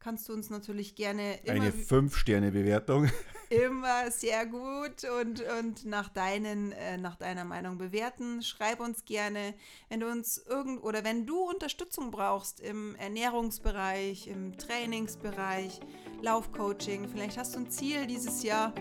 kannst 0.01 0.27
du 0.27 0.33
uns 0.33 0.49
natürlich 0.49 0.95
gerne 0.95 1.39
immer 1.43 1.61
eine 1.61 1.71
5-Sterne-Bewertung. 1.71 3.09
Immer 3.51 4.09
sehr 4.11 4.45
gut 4.45 5.03
und, 5.19 5.43
und 5.59 5.85
nach, 5.85 6.07
deinen, 6.07 6.71
äh, 6.71 6.97
nach 6.97 7.17
deiner 7.17 7.43
Meinung 7.43 7.77
bewerten. 7.77 8.41
Schreib 8.41 8.79
uns 8.79 9.03
gerne, 9.03 9.53
wenn 9.89 9.99
du 9.99 10.09
uns 10.09 10.37
irgend 10.37 10.81
oder 10.81 11.03
wenn 11.03 11.25
du 11.25 11.37
Unterstützung 11.41 12.11
brauchst 12.11 12.61
im 12.61 12.95
Ernährungsbereich, 12.95 14.27
im 14.27 14.57
Trainingsbereich, 14.57 15.81
Laufcoaching, 16.21 17.09
vielleicht 17.09 17.37
hast 17.37 17.55
du 17.55 17.59
ein 17.59 17.69
Ziel 17.69 18.07
dieses 18.07 18.41
Jahr, 18.41 18.73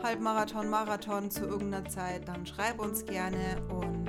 Halbmarathon, 0.00 0.70
Marathon 0.70 1.32
zu 1.32 1.46
irgendeiner 1.46 1.88
Zeit, 1.88 2.28
dann 2.28 2.46
schreib 2.46 2.78
uns 2.78 3.04
gerne 3.04 3.60
und 3.68 4.03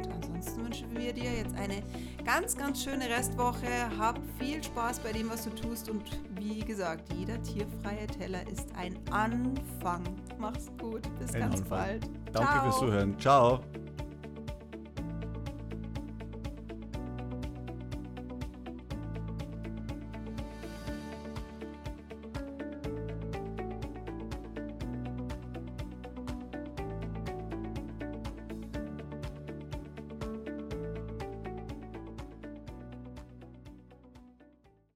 wünschen 0.96 1.02
wir 1.02 1.14
dir 1.14 1.32
jetzt 1.32 1.56
eine 1.56 1.84
ganz, 2.24 2.56
ganz 2.58 2.84
schöne 2.84 3.10
Restwoche. 3.10 3.68
Hab 3.98 4.20
viel 4.40 4.64
Spaß 4.64 5.00
bei 5.00 5.12
dem, 5.12 5.30
was 5.30 5.44
du 5.44 5.50
tust 5.52 5.90
und 5.90 6.04
wie 6.40 6.60
gesagt, 6.60 7.12
jeder 7.14 7.42
tierfreie 7.44 8.08
Teller 8.08 8.48
ist 8.50 8.70
ein 8.76 8.86
Ein 8.86 8.98
Anfang. 9.12 10.04
Mach's 10.38 10.72
gut. 10.80 11.02
Bis 11.20 11.34
ein 11.34 11.42
ganz 11.42 11.62
Anfang. 11.62 11.70
bald. 11.70 12.04
Danke 12.32 12.52
Ciao. 12.52 12.64
fürs 12.64 12.80
Zuhören. 12.80 13.20
Ciao. 13.20 13.85